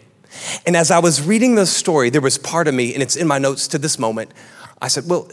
And 0.66 0.76
as 0.76 0.90
I 0.90 0.98
was 0.98 1.24
reading 1.26 1.54
the 1.54 1.66
story, 1.66 2.10
there 2.10 2.20
was 2.20 2.38
part 2.38 2.68
of 2.68 2.74
me, 2.74 2.94
and 2.94 3.02
it's 3.02 3.16
in 3.16 3.26
my 3.26 3.38
notes 3.38 3.68
to 3.68 3.78
this 3.78 3.98
moment. 3.98 4.32
I 4.80 4.88
said, 4.88 5.04
Well, 5.06 5.28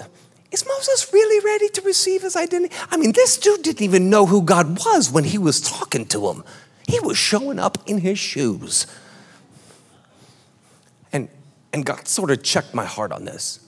is 0.52 0.66
Moses 0.66 1.12
really 1.12 1.44
ready 1.44 1.70
to 1.70 1.82
receive 1.82 2.22
his 2.22 2.36
identity? 2.36 2.74
I 2.92 2.98
mean, 2.98 3.12
this 3.12 3.38
dude 3.38 3.64
didn't 3.64 3.82
even 3.82 4.10
know 4.10 4.26
who 4.28 4.42
God 4.44 4.80
was 4.86 5.12
when 5.12 5.24
he 5.24 5.38
was 5.38 5.60
talking 5.60 6.06
to 6.08 6.30
him. 6.30 6.44
He 6.88 7.00
was 7.00 7.18
showing 7.18 7.60
up 7.60 7.78
in 7.88 8.00
his 8.00 8.20
shoes. 8.20 8.86
And, 11.12 11.28
and 11.72 11.86
God 11.86 12.08
sort 12.08 12.30
of 12.30 12.44
checked 12.44 12.74
my 12.74 12.86
heart 12.86 13.12
on 13.12 13.26
this. 13.26 13.63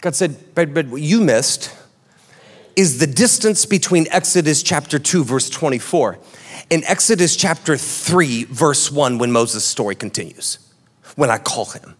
God 0.00 0.14
said, 0.14 0.36
but, 0.54 0.74
but 0.74 0.86
what 0.88 1.02
you 1.02 1.20
missed 1.20 1.74
is 2.76 2.98
the 2.98 3.06
distance 3.06 3.64
between 3.64 4.06
Exodus 4.10 4.62
chapter 4.62 4.98
2, 4.98 5.24
verse 5.24 5.48
24 5.48 6.18
in 6.70 6.84
Exodus 6.84 7.36
chapter 7.36 7.76
3, 7.76 8.44
verse 8.44 8.90
1, 8.90 9.18
when 9.18 9.30
Moses' 9.30 9.64
story 9.64 9.94
continues, 9.94 10.58
when 11.14 11.30
I 11.30 11.38
call 11.38 11.66
him. 11.66 11.96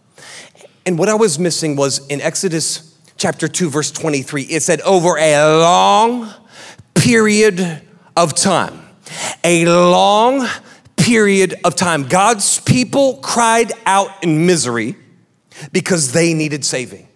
And 0.85 0.97
what 0.97 1.09
I 1.09 1.15
was 1.15 1.39
missing 1.39 1.75
was 1.75 2.05
in 2.07 2.21
Exodus 2.21 2.97
chapter 3.17 3.47
2, 3.47 3.69
verse 3.69 3.91
23, 3.91 4.43
it 4.43 4.63
said, 4.63 4.81
over 4.81 5.17
a 5.17 5.59
long 5.59 6.33
period 6.93 7.81
of 8.15 8.35
time, 8.35 8.79
a 9.43 9.65
long 9.65 10.47
period 10.97 11.55
of 11.63 11.75
time, 11.75 12.07
God's 12.07 12.59
people 12.59 13.17
cried 13.17 13.71
out 13.85 14.23
in 14.23 14.45
misery 14.45 14.95
because 15.71 16.11
they 16.11 16.33
needed 16.33 16.65
saving. 16.65 17.06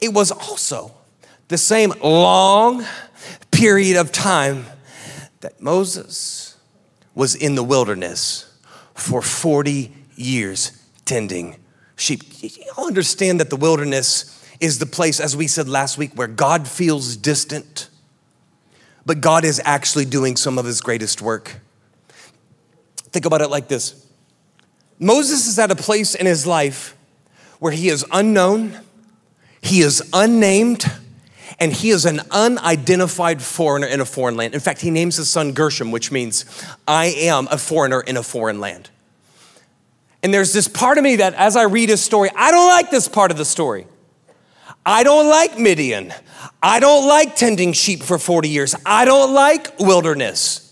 It 0.00 0.12
was 0.12 0.30
also 0.30 0.92
the 1.48 1.58
same 1.58 1.92
long 2.02 2.84
period 3.50 3.96
of 3.96 4.12
time 4.12 4.66
that 5.40 5.60
Moses 5.60 6.56
was 7.14 7.34
in 7.34 7.54
the 7.54 7.64
wilderness 7.64 8.56
for 8.94 9.20
40 9.20 9.92
years 10.14 10.72
tending 11.04 11.56
sheep. 11.96 12.22
You 12.40 12.50
understand 12.78 13.40
that 13.40 13.50
the 13.50 13.56
wilderness 13.56 14.36
is 14.60 14.78
the 14.78 14.86
place, 14.86 15.20
as 15.20 15.36
we 15.36 15.46
said 15.46 15.68
last 15.68 15.98
week, 15.98 16.12
where 16.14 16.28
God 16.28 16.68
feels 16.68 17.16
distant, 17.16 17.88
but 19.06 19.20
God 19.20 19.44
is 19.44 19.60
actually 19.64 20.04
doing 20.04 20.36
some 20.36 20.58
of 20.58 20.64
his 20.64 20.80
greatest 20.80 21.22
work. 21.22 21.60
Think 23.12 23.24
about 23.24 23.40
it 23.42 23.48
like 23.48 23.68
this 23.68 24.06
Moses 24.98 25.46
is 25.48 25.58
at 25.58 25.70
a 25.70 25.76
place 25.76 26.14
in 26.14 26.26
his 26.26 26.46
life 26.46 26.96
where 27.58 27.72
he 27.72 27.88
is 27.88 28.04
unknown, 28.12 28.78
he 29.62 29.80
is 29.80 30.02
unnamed, 30.12 30.84
and 31.58 31.72
he 31.72 31.90
is 31.90 32.06
an 32.06 32.20
unidentified 32.30 33.42
foreigner 33.42 33.86
in 33.86 34.00
a 34.00 34.04
foreign 34.04 34.36
land. 34.36 34.54
In 34.54 34.60
fact, 34.60 34.80
he 34.80 34.90
names 34.90 35.16
his 35.16 35.28
son 35.28 35.52
Gershom, 35.52 35.90
which 35.90 36.10
means, 36.10 36.44
I 36.88 37.06
am 37.06 37.48
a 37.50 37.58
foreigner 37.58 38.00
in 38.00 38.16
a 38.16 38.22
foreign 38.22 38.60
land. 38.60 38.90
And 40.22 40.32
there's 40.32 40.52
this 40.52 40.68
part 40.68 40.98
of 40.98 41.04
me 41.04 41.16
that, 41.16 41.34
as 41.34 41.56
I 41.56 41.64
read 41.64 41.88
his 41.88 42.02
story, 42.02 42.30
I 42.34 42.50
don't 42.50 42.68
like 42.68 42.90
this 42.90 43.08
part 43.08 43.30
of 43.30 43.36
the 43.36 43.44
story. 43.44 43.86
I 44.84 45.02
don't 45.02 45.28
like 45.28 45.58
Midian. 45.58 46.12
I 46.62 46.80
don't 46.80 47.06
like 47.06 47.36
tending 47.36 47.72
sheep 47.72 48.02
for 48.02 48.18
40 48.18 48.48
years. 48.48 48.74
I 48.84 49.04
don't 49.04 49.34
like 49.34 49.78
wilderness. 49.78 50.69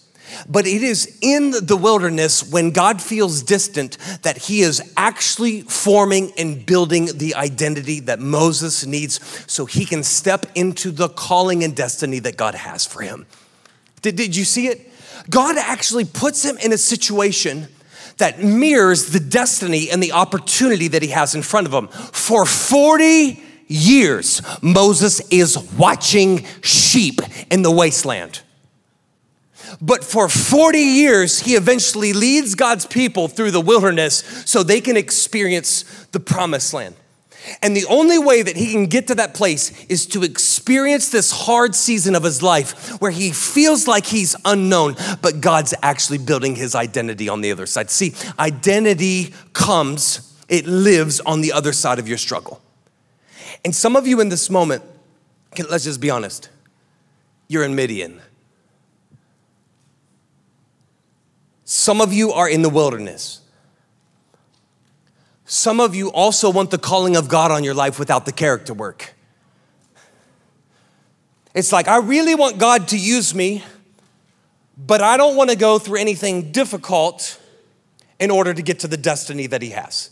But 0.51 0.67
it 0.67 0.83
is 0.83 1.19
in 1.21 1.51
the 1.51 1.77
wilderness 1.77 2.51
when 2.51 2.71
God 2.71 3.03
feels 3.03 3.43
distant 3.43 3.99
that 4.23 4.39
he 4.39 4.63
is 4.63 4.93
actually 4.97 5.61
forming 5.61 6.33
and 6.39 6.65
building 6.65 7.19
the 7.19 7.35
identity 7.35 8.01
that 8.01 8.19
Moses 8.19 8.87
needs 8.87 9.21
so 9.47 9.67
he 9.67 9.85
can 9.85 10.03
step 10.03 10.47
into 10.55 10.91
the 10.91 11.11
calling 11.11 11.63
and 11.65 11.77
destiny 11.77 12.19
that 12.21 12.39
God 12.39 12.55
has 12.55 12.87
for 12.87 13.03
him. 13.03 13.27
Did, 14.01 14.17
did 14.17 14.35
you 14.35 14.45
see 14.45 14.69
it? 14.69 14.91
God 15.29 15.59
actually 15.59 16.07
puts 16.07 16.43
him 16.43 16.57
in 16.59 16.73
a 16.73 16.79
situation 16.79 17.69
that 18.17 18.43
mirrors 18.43 19.13
the 19.13 19.21
destiny 19.21 19.91
and 19.91 20.03
the 20.03 20.13
opportunity 20.13 20.89
that 20.89 21.03
he 21.03 21.09
has 21.09 21.35
in 21.35 21.43
front 21.43 21.67
of 21.67 21.75
him. 21.75 21.89
For 21.89 22.47
40 22.47 23.43
years, 23.67 24.41
Moses 24.63 25.21
is 25.31 25.59
watching 25.75 26.45
sheep 26.63 27.21
in 27.51 27.63
the 27.63 27.71
wasteland. 27.71 28.41
But 29.81 30.03
for 30.03 30.29
40 30.29 30.79
years, 30.79 31.41
he 31.41 31.55
eventually 31.55 32.13
leads 32.13 32.55
God's 32.55 32.87
people 32.87 33.29
through 33.29 33.53
the 33.53 33.61
wilderness 33.61 34.17
so 34.45 34.63
they 34.63 34.81
can 34.81 34.97
experience 34.97 35.85
the 36.13 36.21
promised 36.21 36.75
land. 36.75 36.97
And 37.63 37.77
the 37.77 37.87
only 37.87 38.19
way 38.19 38.43
that 38.43 38.57
he 38.57 38.73
can 38.73 38.87
get 38.87 39.07
to 39.07 39.15
that 39.17 39.35
place 39.35 39.85
is 39.87 40.07
to 40.07 40.23
experience 40.23 41.11
this 41.11 41.31
hard 41.31 41.75
season 41.75 42.15
of 42.15 42.25
his 42.25 42.43
life 42.43 43.01
where 43.01 43.11
he 43.11 43.31
feels 43.31 43.87
like 43.87 44.07
he's 44.07 44.37
unknown, 44.45 44.97
but 45.23 45.41
God's 45.41 45.75
actually 45.83 46.19
building 46.19 46.57
his 46.57 46.75
identity 46.75 47.29
on 47.29 47.41
the 47.41 47.53
other 47.53 47.67
side. 47.67 47.91
See, 47.91 48.15
identity 48.39 49.33
comes, 49.53 50.37
it 50.49 50.67
lives 50.67 51.21
on 51.21 51.41
the 51.41 51.53
other 51.53 51.73
side 51.73 51.99
of 51.99 52.09
your 52.09 52.19
struggle. 52.19 52.61
And 53.65 53.75
some 53.75 53.97
of 53.97 54.07
you 54.07 54.21
in 54.21 54.29
this 54.29 54.51
moment, 54.51 54.83
let's 55.71 55.85
just 55.85 56.01
be 56.01 56.11
honest, 56.11 56.51
you're 57.49 57.65
in 57.65 57.75
Midian. 57.75 58.21
Some 61.79 62.01
of 62.01 62.13
you 62.13 62.33
are 62.33 62.49
in 62.49 62.63
the 62.63 62.69
wilderness. 62.69 63.41
Some 65.45 65.79
of 65.79 65.95
you 65.95 66.11
also 66.11 66.51
want 66.51 66.73
the 66.73 66.77
calling 66.77 67.15
of 67.15 67.29
God 67.29 67.53
on 67.53 67.63
your 67.63 67.73
life 67.73 68.01
without 68.01 68.27
the 68.27 68.33
character 68.33 68.75
work. 68.75 69.15
It's 71.55 71.71
like, 71.71 71.87
I 71.87 71.99
really 71.99 72.35
want 72.35 72.59
God 72.59 72.89
to 72.89 72.99
use 72.99 73.33
me, 73.33 73.63
but 74.77 75.01
I 75.03 75.17
don't 75.17 75.37
want 75.37 75.51
to 75.51 75.57
go 75.57 75.79
through 75.79 76.01
anything 76.01 76.51
difficult 76.51 77.41
in 78.19 78.33
order 78.33 78.53
to 78.53 78.61
get 78.61 78.81
to 78.81 78.89
the 78.89 78.97
destiny 78.97 79.47
that 79.47 79.63
He 79.63 79.71
has. 79.71 80.11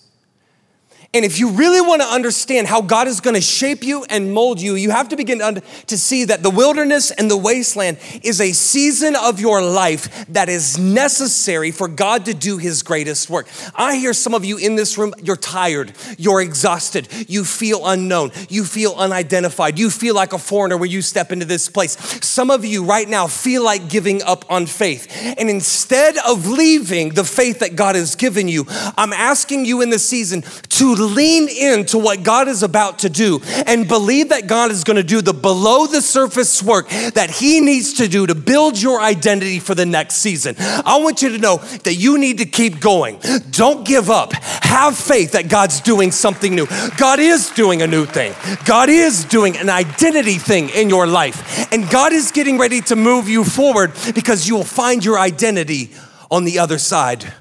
And 1.14 1.24
if 1.24 1.38
you 1.38 1.50
really 1.50 1.80
want 1.80 2.02
to 2.02 2.08
understand 2.08 2.66
how 2.66 2.82
God 2.82 3.08
is 3.08 3.20
going 3.20 3.34
to 3.34 3.40
shape 3.40 3.82
you 3.82 4.04
and 4.04 4.32
mold 4.34 4.60
you, 4.60 4.74
you 4.74 4.90
have 4.90 5.08
to 5.10 5.16
begin 5.16 5.38
to 5.38 5.98
see 5.98 6.24
that 6.24 6.42
the 6.42 6.50
wilderness 6.50 7.10
and 7.10 7.30
the 7.30 7.36
wasteland 7.36 7.98
is 8.22 8.40
a 8.40 8.52
season 8.52 9.16
of 9.16 9.40
your 9.40 9.62
life 9.62 10.26
that 10.26 10.48
is 10.48 10.78
necessary 10.78 11.70
for 11.70 11.88
God 11.88 12.26
to 12.26 12.34
do 12.34 12.58
his 12.58 12.82
greatest 12.82 13.30
work. 13.30 13.48
I 13.74 13.96
hear 13.96 14.12
some 14.12 14.34
of 14.34 14.44
you 14.44 14.58
in 14.58 14.76
this 14.76 14.98
room, 14.98 15.14
you're 15.22 15.36
tired, 15.36 15.92
you're 16.18 16.42
exhausted, 16.42 17.08
you 17.28 17.44
feel 17.44 17.86
unknown, 17.86 18.32
you 18.48 18.64
feel 18.64 18.92
unidentified, 18.92 19.78
you 19.78 19.90
feel 19.90 20.14
like 20.14 20.32
a 20.32 20.38
foreigner 20.38 20.76
when 20.76 20.90
you 20.90 21.02
step 21.02 21.32
into 21.32 21.46
this 21.46 21.68
place. 21.68 21.96
Some 22.24 22.50
of 22.50 22.64
you 22.64 22.84
right 22.84 23.08
now 23.08 23.26
feel 23.26 23.64
like 23.64 23.88
giving 23.88 24.22
up 24.22 24.44
on 24.50 24.66
faith. 24.66 25.06
And 25.38 25.48
instead 25.48 26.16
of 26.26 26.46
leaving 26.46 27.10
the 27.10 27.24
faith 27.24 27.60
that 27.60 27.76
God 27.76 27.94
has 27.94 28.16
given 28.16 28.48
you, 28.48 28.66
I'm 28.96 29.12
asking 29.12 29.64
you 29.64 29.80
in 29.80 29.90
this 29.90 30.06
season 30.06 30.42
to 30.42 30.95
lean 30.98 31.48
into 31.48 31.98
what 31.98 32.22
God 32.22 32.48
is 32.48 32.62
about 32.62 33.00
to 33.00 33.10
do 33.10 33.40
and 33.66 33.88
believe 33.88 34.30
that 34.30 34.46
God 34.46 34.70
is 34.70 34.84
going 34.84 34.96
to 34.96 35.02
do 35.02 35.20
the 35.20 35.34
below 35.34 35.86
the 35.86 36.00
surface 36.00 36.62
work 36.62 36.88
that 36.88 37.30
He 37.30 37.60
needs 37.60 37.94
to 37.94 38.08
do 38.08 38.26
to 38.26 38.34
build 38.34 38.80
your 38.80 39.00
identity 39.00 39.58
for 39.58 39.74
the 39.74 39.86
next 39.86 40.16
season. 40.16 40.56
I 40.58 40.98
want 40.98 41.22
you 41.22 41.30
to 41.30 41.38
know 41.38 41.56
that 41.56 41.94
you 41.94 42.18
need 42.18 42.38
to 42.38 42.46
keep 42.46 42.80
going. 42.80 43.20
Don't 43.50 43.86
give 43.86 44.10
up. 44.10 44.32
Have 44.32 44.96
faith 44.96 45.32
that 45.32 45.48
God's 45.48 45.80
doing 45.80 46.10
something 46.10 46.54
new. 46.54 46.66
God 46.96 47.18
is 47.18 47.50
doing 47.50 47.82
a 47.82 47.86
new 47.86 48.04
thing, 48.06 48.34
God 48.64 48.88
is 48.88 49.24
doing 49.24 49.56
an 49.56 49.70
identity 49.70 50.38
thing 50.38 50.68
in 50.70 50.88
your 50.88 51.06
life. 51.06 51.72
And 51.72 51.88
God 51.90 52.12
is 52.12 52.30
getting 52.30 52.58
ready 52.58 52.80
to 52.82 52.96
move 52.96 53.28
you 53.28 53.44
forward 53.44 53.92
because 54.14 54.48
you 54.48 54.56
will 54.56 54.64
find 54.64 55.04
your 55.04 55.18
identity 55.18 55.90
on 56.30 56.44
the 56.44 56.58
other 56.58 56.78
side 56.78 57.32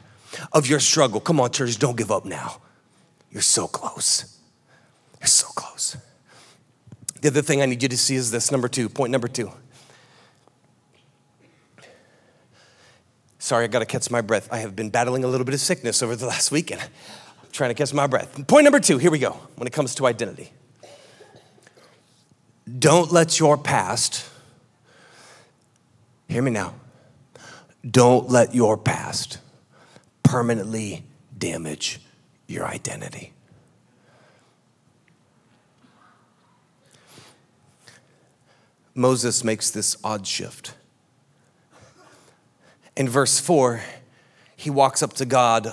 of 0.51 0.67
your 0.67 0.79
struggle. 0.79 1.19
Come 1.19 1.39
on, 1.39 1.51
church, 1.51 1.77
don't 1.77 1.97
give 1.97 2.11
up 2.11 2.25
now. 2.25 2.61
You're 3.35 3.41
so 3.41 3.67
close. 3.67 4.39
You're 5.19 5.27
so 5.27 5.47
close. 5.47 5.97
The 7.19 7.27
other 7.27 7.41
thing 7.41 7.61
I 7.61 7.65
need 7.65 7.83
you 7.83 7.89
to 7.89 7.97
see 7.97 8.15
is 8.15 8.31
this 8.31 8.49
number 8.49 8.69
two, 8.69 8.87
point 8.87 9.11
number 9.11 9.27
two. 9.27 9.51
Sorry, 13.37 13.65
I 13.65 13.67
gotta 13.67 13.85
catch 13.85 14.09
my 14.09 14.21
breath. 14.21 14.47
I 14.53 14.59
have 14.59 14.73
been 14.73 14.89
battling 14.89 15.25
a 15.25 15.27
little 15.27 15.43
bit 15.43 15.53
of 15.53 15.59
sickness 15.59 16.01
over 16.01 16.15
the 16.15 16.25
last 16.25 16.49
weekend. 16.49 16.79
I'm 16.81 17.51
trying 17.51 17.71
to 17.71 17.73
catch 17.73 17.93
my 17.93 18.07
breath. 18.07 18.47
Point 18.47 18.63
number 18.63 18.79
two, 18.79 18.99
here 18.99 19.11
we 19.11 19.19
go, 19.19 19.31
when 19.57 19.67
it 19.67 19.73
comes 19.73 19.95
to 19.95 20.07
identity. 20.07 20.53
Don't 22.79 23.11
let 23.11 23.37
your 23.37 23.57
past, 23.57 24.29
hear 26.29 26.41
me 26.41 26.51
now, 26.51 26.73
don't 27.91 28.29
let 28.29 28.55
your 28.55 28.77
past 28.77 29.39
permanently 30.23 31.03
damage 31.37 31.99
your 32.47 32.65
identity. 32.65 33.33
Moses 38.93 39.43
makes 39.43 39.69
this 39.69 39.97
odd 40.03 40.25
shift. 40.25 40.73
In 42.95 43.09
verse 43.09 43.39
4, 43.39 43.81
he 44.55 44.69
walks 44.69 45.03
up 45.03 45.13
to 45.13 45.25
God 45.25 45.69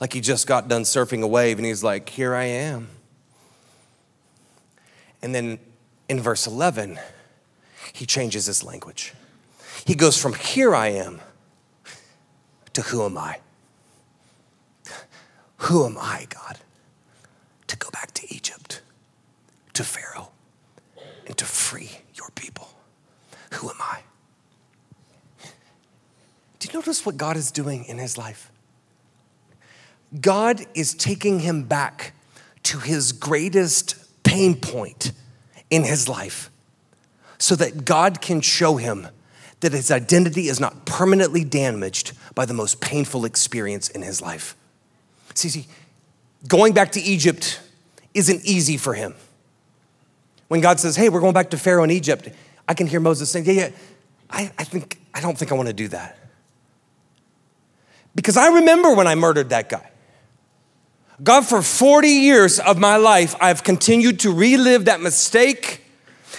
like 0.00 0.12
he 0.12 0.20
just 0.20 0.46
got 0.46 0.66
done 0.66 0.82
surfing 0.82 1.22
a 1.22 1.28
wave 1.28 1.58
and 1.58 1.66
he's 1.66 1.84
like, 1.84 2.08
Here 2.08 2.34
I 2.34 2.44
am. 2.44 2.88
And 5.22 5.34
then 5.34 5.58
in 6.08 6.20
verse 6.20 6.46
11, 6.46 6.98
he 7.92 8.06
changes 8.06 8.46
his 8.46 8.64
language. 8.64 9.14
He 9.84 9.94
goes 9.94 10.20
from 10.20 10.34
here 10.34 10.74
I 10.74 10.88
am 10.88 11.20
to 12.72 12.82
who 12.82 13.04
am 13.04 13.16
I? 13.16 13.38
Who 15.64 15.84
am 15.84 15.98
I, 15.98 16.26
God, 16.28 16.58
to 17.66 17.76
go 17.76 17.90
back 17.90 18.12
to 18.12 18.34
Egypt, 18.34 18.80
to 19.74 19.84
Pharaoh, 19.84 20.30
and 21.26 21.36
to 21.36 21.44
free 21.44 21.90
your 22.14 22.28
people? 22.34 22.68
Who 23.52 23.68
am 23.68 23.76
I? 23.78 24.00
Do 26.58 26.68
you 26.68 26.74
notice 26.74 27.04
what 27.04 27.18
God 27.18 27.36
is 27.36 27.50
doing 27.50 27.84
in 27.84 27.98
his 27.98 28.16
life? 28.16 28.50
God 30.18 30.64
is 30.74 30.94
taking 30.94 31.40
him 31.40 31.64
back 31.64 32.14
to 32.64 32.78
his 32.78 33.12
greatest 33.12 33.96
pain 34.22 34.54
point 34.54 35.12
in 35.68 35.84
his 35.84 36.08
life 36.08 36.50
so 37.38 37.54
that 37.56 37.84
God 37.84 38.22
can 38.22 38.40
show 38.40 38.76
him 38.76 39.08
that 39.60 39.72
his 39.72 39.90
identity 39.90 40.48
is 40.48 40.58
not 40.58 40.86
permanently 40.86 41.44
damaged 41.44 42.12
by 42.34 42.46
the 42.46 42.54
most 42.54 42.80
painful 42.80 43.26
experience 43.26 43.88
in 43.90 44.00
his 44.00 44.22
life. 44.22 44.56
See, 45.34 45.48
see, 45.48 45.66
going 46.48 46.72
back 46.72 46.92
to 46.92 47.00
Egypt 47.00 47.60
isn't 48.14 48.44
easy 48.44 48.76
for 48.76 48.94
him. 48.94 49.14
When 50.48 50.60
God 50.60 50.80
says, 50.80 50.96
hey, 50.96 51.08
we're 51.08 51.20
going 51.20 51.32
back 51.32 51.50
to 51.50 51.58
Pharaoh 51.58 51.84
in 51.84 51.90
Egypt, 51.90 52.28
I 52.66 52.74
can 52.74 52.86
hear 52.86 53.00
Moses 53.00 53.30
saying, 53.30 53.46
yeah, 53.46 53.52
yeah, 53.52 53.70
I, 54.28 54.50
I 54.58 54.64
think, 54.64 54.98
I 55.14 55.20
don't 55.20 55.38
think 55.38 55.52
I 55.52 55.54
want 55.54 55.68
to 55.68 55.72
do 55.72 55.88
that. 55.88 56.18
Because 58.14 58.36
I 58.36 58.48
remember 58.48 58.92
when 58.94 59.06
I 59.06 59.14
murdered 59.14 59.50
that 59.50 59.68
guy. 59.68 59.88
God, 61.22 61.46
for 61.46 61.62
40 61.62 62.08
years 62.08 62.58
of 62.58 62.78
my 62.78 62.96
life, 62.96 63.36
I've 63.40 63.62
continued 63.62 64.20
to 64.20 64.32
relive 64.32 64.86
that 64.86 65.00
mistake 65.00 65.84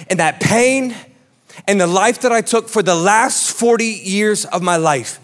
and 0.09 0.19
that 0.19 0.41
pain 0.41 0.93
and 1.67 1.79
the 1.79 1.87
life 1.87 2.21
that 2.21 2.33
I 2.33 2.41
took 2.41 2.67
for 2.67 2.83
the 2.83 2.95
last 2.95 3.51
40 3.51 3.85
years 3.85 4.43
of 4.43 4.61
my 4.61 4.75
life. 4.75 5.20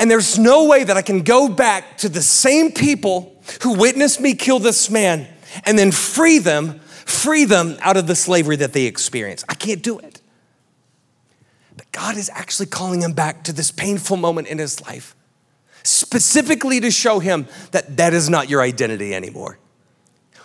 And 0.00 0.10
there's 0.10 0.38
no 0.38 0.64
way 0.64 0.82
that 0.82 0.96
I 0.96 1.02
can 1.02 1.22
go 1.22 1.46
back 1.46 1.98
to 1.98 2.08
the 2.08 2.22
same 2.22 2.72
people 2.72 3.38
who 3.62 3.74
witnessed 3.74 4.18
me 4.18 4.34
kill 4.34 4.58
this 4.58 4.90
man 4.90 5.28
and 5.64 5.78
then 5.78 5.92
free 5.92 6.38
them, 6.38 6.80
free 7.04 7.44
them 7.44 7.76
out 7.80 7.98
of 7.98 8.06
the 8.06 8.14
slavery 8.14 8.56
that 8.56 8.72
they 8.72 8.86
experienced. 8.86 9.44
I 9.50 9.54
can't 9.54 9.82
do 9.82 9.98
it. 9.98 10.22
But 11.76 11.92
God 11.92 12.16
is 12.16 12.30
actually 12.32 12.66
calling 12.66 13.02
him 13.02 13.12
back 13.12 13.44
to 13.44 13.52
this 13.52 13.70
painful 13.70 14.16
moment 14.16 14.48
in 14.48 14.56
his 14.56 14.80
life, 14.80 15.14
specifically 15.82 16.80
to 16.80 16.90
show 16.90 17.18
him 17.18 17.46
that 17.72 17.98
that 17.98 18.14
is 18.14 18.30
not 18.30 18.48
your 18.48 18.62
identity 18.62 19.14
anymore. 19.14 19.58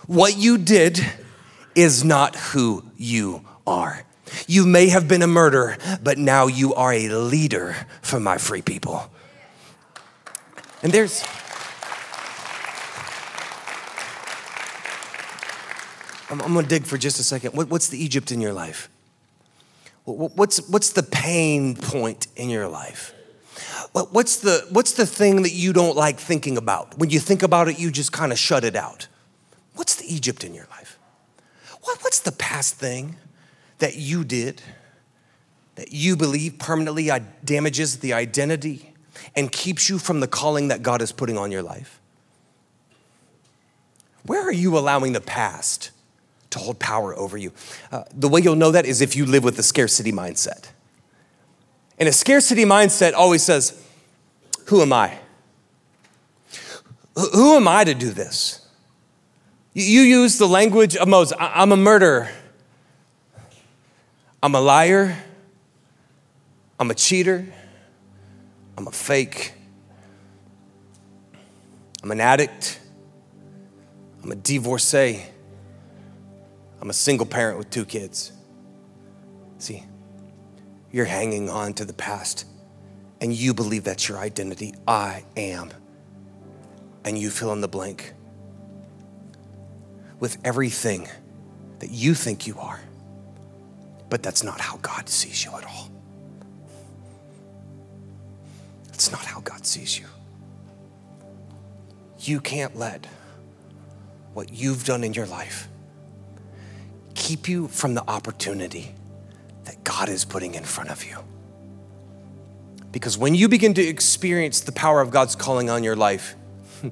What 0.06 0.38
you 0.38 0.58
did 0.58 1.00
is 1.76 2.04
not 2.04 2.36
who 2.36 2.84
you 2.98 3.46
are. 3.66 4.06
You 4.48 4.66
may 4.66 4.90
have 4.90 5.08
been 5.08 5.22
a 5.22 5.28
murderer, 5.28 5.78
but 6.04 6.18
now 6.18 6.48
you 6.48 6.74
are 6.74 6.92
a 6.92 7.08
leader 7.08 7.88
for 8.02 8.20
my 8.20 8.38
free 8.38 8.62
people. 8.62 9.10
And 10.86 10.94
there's 10.94 11.26
I'm, 16.30 16.40
I'm 16.42 16.54
gonna 16.54 16.68
dig 16.68 16.84
for 16.84 17.00
just 17.00 17.20
a 17.20 17.24
second. 17.24 17.56
What, 17.56 17.72
what's 17.72 17.88
the 17.88 17.98
Egypt 17.98 18.32
in 18.32 18.40
your 18.40 18.54
life? 18.54 18.88
What's, 20.04 20.70
what's 20.70 20.92
the 20.92 21.02
pain 21.02 21.76
point 21.76 22.28
in 22.36 22.52
your 22.52 22.68
life? 22.68 23.16
What's 23.94 24.38
the, 24.38 24.68
what's 24.70 24.92
the 24.92 25.08
thing 25.08 25.42
that 25.42 25.54
you 25.54 25.74
don't 25.74 25.96
like 25.96 26.20
thinking 26.20 26.56
about? 26.56 27.00
When 27.00 27.10
you 27.10 27.20
think 27.20 27.42
about 27.42 27.68
it, 27.68 27.80
you 27.80 27.90
just 27.90 28.12
kind 28.12 28.32
of 28.32 28.38
shut 28.38 28.64
it 28.64 28.76
out. 28.76 29.08
What's 29.74 29.96
the 29.96 30.06
Egypt 30.06 30.44
in 30.44 30.54
your 30.54 30.68
life? 30.70 31.00
What, 31.82 32.04
what's 32.04 32.20
the 32.20 32.32
past 32.32 32.76
thing 32.76 33.16
that 33.80 33.96
you 33.96 34.24
did 34.24 34.62
that 35.78 35.94
you 35.94 36.16
believe 36.16 36.60
permanently 36.60 37.10
damages 37.44 37.98
the 38.02 38.14
identity 38.14 38.92
and 39.36 39.52
keeps 39.52 39.90
you 39.90 39.98
from 39.98 40.20
the 40.20 40.28
calling 40.28 40.68
that 40.70 40.82
God 40.82 41.02
is 41.02 41.12
putting 41.12 41.38
on 41.38 41.52
your 41.52 41.64
life? 41.64 42.00
Where 44.26 44.42
are 44.42 44.52
you 44.52 44.78
allowing 44.78 45.14
the 45.14 45.22
past 45.22 45.92
to 46.50 46.60
hold 46.60 46.80
power 46.80 47.16
over 47.16 47.38
you? 47.38 47.52
Uh, 47.92 48.04
the 48.14 48.28
way 48.28 48.42
you'll 48.42 48.56
know 48.56 48.72
that 48.72 48.86
is 48.86 49.02
if 49.02 49.16
you 49.16 49.26
live 49.26 49.44
with 49.44 49.60
a 49.60 49.64
scarcity 49.64 50.12
mindset. 50.12 50.70
And 52.00 52.10
a 52.10 52.12
scarcity 52.12 52.66
mindset 52.66 53.14
always 53.14 53.44
says, 53.44 53.82
Who 54.68 54.82
am 54.82 54.92
I? 54.92 55.20
Who 57.16 57.56
am 57.56 57.68
I 57.68 57.84
to 57.84 57.94
do 57.94 58.12
this? 58.12 58.68
You 59.74 60.02
use 60.02 60.38
the 60.38 60.48
language 60.48 60.96
of 60.96 61.08
Moses 61.08 61.38
I'm 61.40 61.72
a 61.72 61.78
murderer. 61.78 62.30
I'm 64.42 64.56
a 64.56 64.62
liar. 64.62 65.18
I'm 66.80 66.92
a 66.92 66.94
cheater. 66.94 67.48
I'm 68.78 68.88
a 68.88 68.92
fake. 68.92 69.54
I'm 72.04 72.12
an 72.12 72.22
addict. 72.22 72.80
I'm 74.24 74.32
a 74.32 74.36
divorcee. 74.36 75.24
I'm 76.82 76.90
a 76.90 76.94
single 76.94 77.26
parent 77.26 77.58
with 77.58 77.70
two 77.70 77.86
kids. 77.86 78.32
See, 79.58 79.84
you're 80.92 81.06
hanging 81.06 81.50
on 81.50 81.74
to 81.76 81.86
the 81.86 81.94
past 81.94 82.46
and 83.22 83.34
you 83.34 83.54
believe 83.54 83.84
that's 83.84 84.08
your 84.08 84.18
identity. 84.18 84.74
I 84.88 85.24
am. 85.38 85.72
And 87.04 87.18
you 87.18 87.30
fill 87.30 87.54
in 87.54 87.62
the 87.62 87.68
blank 87.68 88.14
with 90.20 90.38
everything 90.44 91.08
that 91.80 91.92
you 91.92 92.14
think 92.14 92.48
you 92.48 92.58
are. 92.60 92.80
But 94.10 94.24
that's 94.24 94.44
not 94.44 94.60
how 94.60 94.78
God 94.78 95.10
sees 95.10 95.44
you 95.44 95.56
at 95.56 95.66
all. 95.66 95.90
That's 98.96 99.12
not 99.12 99.26
how 99.26 99.42
God 99.42 99.66
sees 99.66 100.00
you. 100.00 100.06
You 102.22 102.40
can't 102.40 102.78
let 102.78 103.06
what 104.34 104.54
you've 104.54 104.86
done 104.86 105.04
in 105.04 105.14
your 105.14 105.26
life 105.26 105.68
keep 107.14 107.50
you 107.50 107.68
from 107.68 107.94
the 107.94 108.10
opportunity 108.10 108.96
that 109.66 109.84
God 109.84 110.08
is 110.08 110.24
putting 110.24 110.56
in 110.56 110.64
front 110.64 110.92
of 110.92 111.04
you. 111.04 111.18
Because 112.94 113.18
when 113.18 113.36
you 113.36 113.50
begin 113.50 113.74
to 113.74 113.82
experience 113.82 114.62
the 114.62 114.72
power 114.72 115.02
of 115.02 115.12
God's 115.12 115.36
calling 115.36 115.70
on 115.70 115.84
your 115.84 115.98
life, 115.98 116.36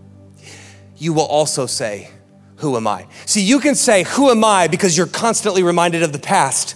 you 0.97 1.13
will 1.13 1.25
also 1.25 1.65
say, 1.65 2.09
Who 2.57 2.75
am 2.75 2.85
I? 2.85 3.07
See, 3.25 3.43
you 3.43 3.61
can 3.61 3.75
say, 3.75 4.03
Who 4.03 4.29
am 4.29 4.43
I? 4.43 4.67
because 4.67 4.97
you're 4.97 5.07
constantly 5.07 5.63
reminded 5.63 6.03
of 6.03 6.11
the 6.11 6.19
past. 6.19 6.75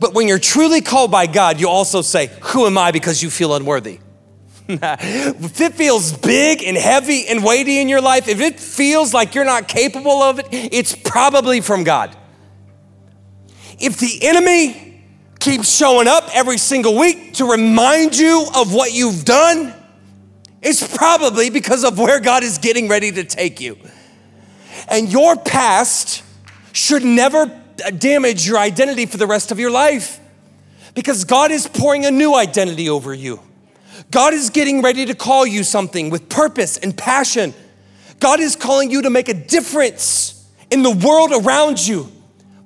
But 0.00 0.14
when 0.14 0.26
you're 0.26 0.40
truly 0.40 0.80
called 0.80 1.12
by 1.12 1.28
God, 1.28 1.60
you 1.60 1.68
also 1.68 2.02
say, 2.02 2.32
Who 2.46 2.66
am 2.66 2.76
I? 2.76 2.90
because 2.90 3.22
you 3.22 3.30
feel 3.30 3.54
unworthy. 3.54 4.00
if 4.82 5.60
it 5.60 5.74
feels 5.74 6.12
big 6.12 6.62
and 6.62 6.76
heavy 6.76 7.26
and 7.28 7.44
weighty 7.44 7.80
in 7.80 7.88
your 7.88 8.00
life, 8.00 8.28
if 8.28 8.40
it 8.40 8.58
feels 8.60 9.12
like 9.12 9.34
you're 9.34 9.44
not 9.44 9.68
capable 9.68 10.22
of 10.22 10.38
it, 10.38 10.46
it's 10.50 10.94
probably 10.94 11.60
from 11.60 11.84
God. 11.84 12.16
If 13.78 13.98
the 13.98 14.18
enemy 14.22 15.04
keeps 15.40 15.76
showing 15.76 16.06
up 16.06 16.28
every 16.34 16.58
single 16.58 16.96
week 16.96 17.34
to 17.34 17.50
remind 17.50 18.16
you 18.16 18.46
of 18.54 18.72
what 18.72 18.92
you've 18.92 19.24
done, 19.24 19.74
it's 20.62 20.96
probably 20.96 21.50
because 21.50 21.84
of 21.84 21.98
where 21.98 22.20
God 22.20 22.44
is 22.44 22.58
getting 22.58 22.88
ready 22.88 23.10
to 23.10 23.24
take 23.24 23.60
you. 23.60 23.76
And 24.88 25.10
your 25.12 25.36
past 25.36 26.22
should 26.72 27.04
never 27.04 27.46
damage 27.98 28.46
your 28.46 28.58
identity 28.58 29.06
for 29.06 29.16
the 29.16 29.26
rest 29.26 29.50
of 29.50 29.58
your 29.58 29.70
life 29.70 30.20
because 30.94 31.24
God 31.24 31.50
is 31.50 31.66
pouring 31.66 32.04
a 32.04 32.10
new 32.10 32.34
identity 32.34 32.88
over 32.88 33.12
you. 33.12 33.40
God 34.12 34.34
is 34.34 34.50
getting 34.50 34.82
ready 34.82 35.06
to 35.06 35.14
call 35.14 35.46
you 35.46 35.64
something 35.64 36.10
with 36.10 36.28
purpose 36.28 36.76
and 36.76 36.96
passion. 36.96 37.54
God 38.20 38.38
is 38.38 38.54
calling 38.54 38.90
you 38.90 39.02
to 39.02 39.10
make 39.10 39.28
a 39.28 39.34
difference 39.34 40.48
in 40.70 40.82
the 40.82 40.90
world 40.90 41.32
around 41.32 41.84
you. 41.84 42.12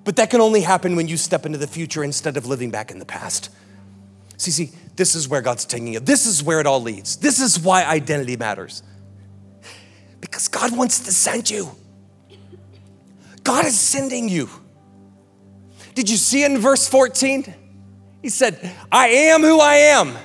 But 0.04 0.16
that 0.16 0.28
can 0.30 0.40
only 0.40 0.60
happen 0.60 0.96
when 0.96 1.08
you 1.08 1.16
step 1.16 1.46
into 1.46 1.56
the 1.56 1.66
future 1.66 2.04
instead 2.04 2.36
of 2.36 2.46
living 2.46 2.70
back 2.70 2.90
in 2.90 2.98
the 2.98 3.06
past. 3.06 3.50
See, 4.36 4.50
see, 4.50 4.70
this 4.96 5.14
is 5.14 5.28
where 5.28 5.40
God's 5.40 5.64
taking 5.64 5.94
you. 5.94 6.00
This 6.00 6.26
is 6.26 6.42
where 6.42 6.60
it 6.60 6.66
all 6.66 6.82
leads. 6.82 7.16
This 7.16 7.40
is 7.40 7.58
why 7.58 7.84
identity 7.84 8.36
matters. 8.36 8.82
Because 10.20 10.48
God 10.48 10.76
wants 10.76 11.00
to 11.00 11.12
send 11.12 11.48
you. 11.48 11.70
God 13.44 13.64
is 13.64 13.78
sending 13.78 14.28
you. 14.28 14.50
Did 15.94 16.10
you 16.10 16.16
see 16.16 16.44
in 16.44 16.58
verse 16.58 16.88
14? 16.88 17.54
He 18.20 18.28
said, 18.28 18.74
I 18.90 19.08
am 19.08 19.42
who 19.42 19.60
I 19.60 19.74
am, 19.74 20.16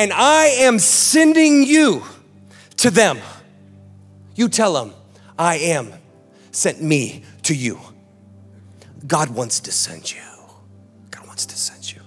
and 0.00 0.14
I 0.14 0.46
am 0.46 0.78
sending 0.78 1.62
you 1.62 2.02
to 2.78 2.90
them. 2.90 3.18
You 4.34 4.48
tell 4.48 4.72
them, 4.72 4.94
I 5.38 5.56
am 5.56 5.92
sent 6.52 6.82
me 6.82 7.22
to 7.42 7.54
you. 7.54 7.78
God 9.06 9.28
wants 9.28 9.60
to 9.60 9.72
send 9.72 10.10
you. 10.10 10.22
God 11.10 11.26
wants 11.26 11.44
to 11.44 11.54
send 11.54 11.92
you. 11.92 12.00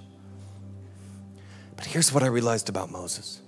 But 1.75 1.86
here's 1.86 2.12
what 2.12 2.23
I 2.23 2.25
realized 2.25 2.67
about 2.67 2.89
Moses. 2.89 3.39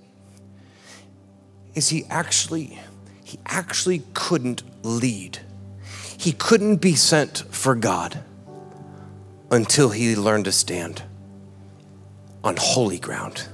Is 1.74 1.88
he 1.88 2.04
actually 2.08 2.78
he 3.24 3.40
actually 3.46 4.04
couldn't 4.14 4.62
lead. 4.84 5.40
He 6.18 6.30
couldn't 6.30 6.76
be 6.76 6.94
sent 6.94 7.38
for 7.50 7.74
God 7.74 8.22
until 9.50 9.90
he 9.90 10.14
learned 10.14 10.44
to 10.44 10.52
stand 10.52 11.02
on 12.44 12.54
holy 12.56 13.00
ground. 13.00 13.48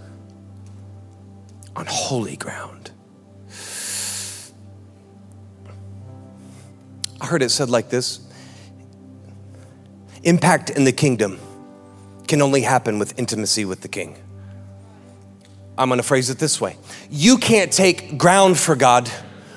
On 1.76 1.86
holy 1.86 2.36
ground. 2.36 2.90
I 7.20 7.26
heard 7.26 7.42
it 7.42 7.50
said 7.50 7.70
like 7.70 7.88
this 7.88 8.20
Impact 10.24 10.70
in 10.70 10.84
the 10.84 10.92
kingdom 10.92 11.38
can 12.28 12.42
only 12.42 12.62
happen 12.62 12.98
with 12.98 13.18
intimacy 13.18 13.64
with 13.64 13.80
the 13.80 13.88
king. 13.88 14.16
I'm 15.78 15.88
gonna 15.88 16.02
phrase 16.02 16.30
it 16.30 16.38
this 16.38 16.60
way 16.60 16.76
You 17.10 17.38
can't 17.38 17.72
take 17.72 18.18
ground 18.18 18.58
for 18.58 18.76
God 18.76 19.10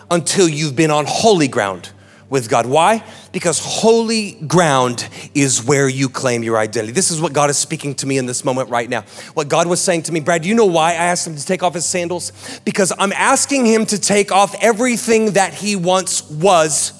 until 0.09 0.47
you've 0.47 0.75
been 0.75 0.91
on 0.91 1.05
holy 1.07 1.47
ground 1.47 1.89
with 2.29 2.49
God. 2.49 2.65
Why? 2.65 3.03
Because 3.35 3.59
holy 3.59 4.31
ground 4.47 5.09
is 5.33 5.61
where 5.61 5.89
you 5.89 6.07
claim 6.07 6.41
your 6.41 6.57
identity. 6.57 6.93
This 6.93 7.11
is 7.11 7.19
what 7.19 7.33
God 7.33 7.49
is 7.49 7.57
speaking 7.57 7.93
to 7.95 8.07
me 8.07 8.17
in 8.17 8.27
this 8.27 8.45
moment 8.45 8.69
right 8.69 8.89
now. 8.89 9.01
What 9.33 9.49
God 9.49 9.67
was 9.67 9.81
saying 9.81 10.03
to 10.03 10.13
me, 10.13 10.21
Brad, 10.21 10.45
you 10.45 10.55
know 10.55 10.65
why 10.65 10.91
I 10.91 10.93
asked 10.93 11.27
him 11.27 11.35
to 11.35 11.45
take 11.45 11.61
off 11.61 11.73
his 11.73 11.85
sandals? 11.85 12.31
Because 12.63 12.93
I'm 12.97 13.11
asking 13.11 13.65
him 13.65 13.85
to 13.87 13.99
take 13.99 14.31
off 14.31 14.55
everything 14.61 15.31
that 15.31 15.53
he 15.53 15.75
once 15.75 16.23
was 16.29 16.93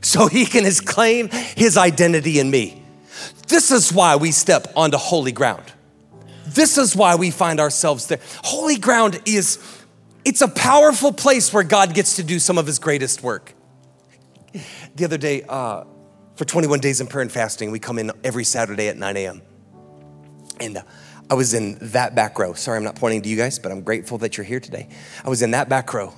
so 0.00 0.26
he 0.26 0.46
can 0.46 0.64
claim 0.86 1.28
his 1.28 1.76
identity 1.76 2.38
in 2.38 2.50
me. 2.50 2.82
This 3.48 3.70
is 3.70 3.92
why 3.92 4.16
we 4.16 4.30
step 4.30 4.72
onto 4.74 4.96
holy 4.96 5.32
ground. 5.32 5.70
This 6.46 6.78
is 6.78 6.96
why 6.96 7.16
we 7.16 7.30
find 7.30 7.60
ourselves 7.60 8.06
there. 8.06 8.20
Holy 8.42 8.78
ground 8.78 9.20
is 9.26 9.58
it's 10.24 10.40
a 10.40 10.48
powerful 10.48 11.12
place 11.12 11.52
where 11.52 11.62
God 11.62 11.92
gets 11.92 12.16
to 12.16 12.22
do 12.22 12.38
some 12.38 12.56
of 12.56 12.66
his 12.66 12.78
greatest 12.78 13.22
work. 13.22 13.52
The 14.94 15.04
other 15.04 15.18
day, 15.18 15.42
uh, 15.48 15.84
for 16.36 16.44
21 16.44 16.80
days 16.80 17.00
in 17.00 17.06
prayer 17.06 17.22
and 17.22 17.32
fasting, 17.32 17.70
we 17.70 17.78
come 17.78 17.98
in 17.98 18.12
every 18.22 18.44
Saturday 18.44 18.88
at 18.88 18.96
9 18.96 19.16
a.m. 19.16 19.42
And 20.60 20.78
uh, 20.78 20.82
I 21.30 21.34
was 21.34 21.54
in 21.54 21.78
that 21.92 22.14
back 22.14 22.38
row. 22.38 22.54
Sorry, 22.54 22.76
I'm 22.76 22.84
not 22.84 22.96
pointing 22.96 23.22
to 23.22 23.28
you 23.28 23.36
guys, 23.36 23.58
but 23.58 23.72
I'm 23.72 23.82
grateful 23.82 24.18
that 24.18 24.36
you're 24.36 24.44
here 24.44 24.60
today. 24.60 24.88
I 25.24 25.28
was 25.28 25.42
in 25.42 25.52
that 25.52 25.68
back 25.68 25.92
row. 25.92 26.14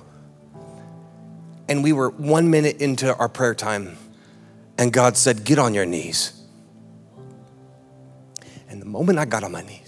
And 1.69 1.83
we 1.83 1.91
were 1.91 2.09
one 2.09 2.49
minute 2.49 2.81
into 2.81 3.13
our 3.15 3.27
prayer 3.27 3.53
time, 3.53 3.97
and 4.77 4.93
God 4.93 5.17
said, 5.17 5.43
Get 5.43 5.59
on 5.59 5.73
your 5.73 5.85
knees. 5.85 6.33
And 8.69 8.81
the 8.81 8.85
moment 8.85 9.19
I 9.19 9.25
got 9.25 9.43
on 9.43 9.51
my 9.51 9.63
knees, 9.63 9.86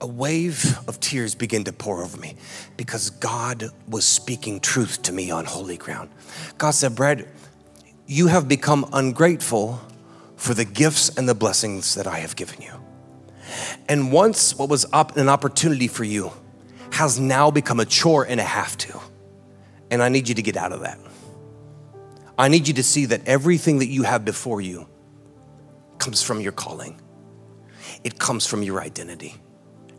a 0.00 0.06
wave 0.06 0.78
of 0.88 0.98
tears 1.00 1.34
began 1.34 1.64
to 1.64 1.72
pour 1.72 2.02
over 2.02 2.16
me 2.16 2.36
because 2.76 3.10
God 3.10 3.70
was 3.88 4.04
speaking 4.04 4.60
truth 4.60 5.02
to 5.02 5.12
me 5.12 5.30
on 5.30 5.44
holy 5.44 5.76
ground. 5.76 6.10
God 6.58 6.70
said, 6.70 6.94
Brad, 6.94 7.28
you 8.06 8.28
have 8.28 8.48
become 8.48 8.88
ungrateful 8.92 9.80
for 10.36 10.54
the 10.54 10.64
gifts 10.64 11.10
and 11.16 11.28
the 11.28 11.34
blessings 11.34 11.94
that 11.96 12.06
I 12.06 12.18
have 12.20 12.34
given 12.34 12.62
you. 12.62 12.72
And 13.88 14.10
once 14.10 14.56
what 14.56 14.68
was 14.68 14.84
an 14.92 15.28
opportunity 15.28 15.88
for 15.88 16.04
you 16.04 16.32
has 16.92 17.20
now 17.20 17.50
become 17.50 17.78
a 17.78 17.84
chore 17.84 18.24
and 18.24 18.40
a 18.40 18.44
have 18.44 18.76
to. 18.78 18.98
And 19.90 20.02
I 20.02 20.08
need 20.08 20.28
you 20.28 20.34
to 20.34 20.42
get 20.42 20.56
out 20.56 20.72
of 20.72 20.80
that. 20.80 20.98
I 22.38 22.48
need 22.48 22.68
you 22.68 22.74
to 22.74 22.82
see 22.82 23.06
that 23.06 23.26
everything 23.26 23.80
that 23.80 23.88
you 23.88 24.04
have 24.04 24.24
before 24.24 24.60
you 24.60 24.88
comes 25.98 26.22
from 26.22 26.40
your 26.40 26.52
calling, 26.52 26.98
it 28.02 28.18
comes 28.18 28.46
from 28.46 28.62
your 28.62 28.80
identity 28.80 29.34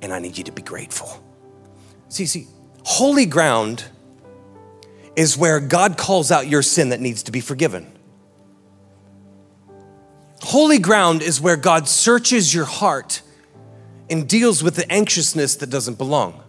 and 0.02 0.14
I 0.14 0.20
need 0.20 0.38
you 0.38 0.44
to 0.46 0.52
be 0.52 0.62
grateful. 0.62 1.24
See, 2.10 2.26
see, 2.26 2.48
holy 2.84 3.26
ground 3.26 3.86
is 5.16 5.38
where 5.38 5.60
God 5.60 5.98
calls 5.98 6.32
out 6.32 6.48
your 6.48 6.62
sin 6.62 6.90
that 6.90 7.00
needs 7.00 7.24
to 7.24 7.32
be 7.32 7.42
forgiven. 7.42 7.92
Holy 10.42 10.80
ground 10.80 11.22
is 11.22 11.40
where 11.40 11.58
God 11.58 11.88
searches 11.88 12.54
your 12.54 12.66
heart 12.66 13.22
and 14.10 14.28
deals 14.28 14.64
with 14.64 14.76
the 14.76 14.92
anxiousness 14.92 15.56
that 15.58 15.70
doesn't 15.70 15.98
belong. 15.98 16.42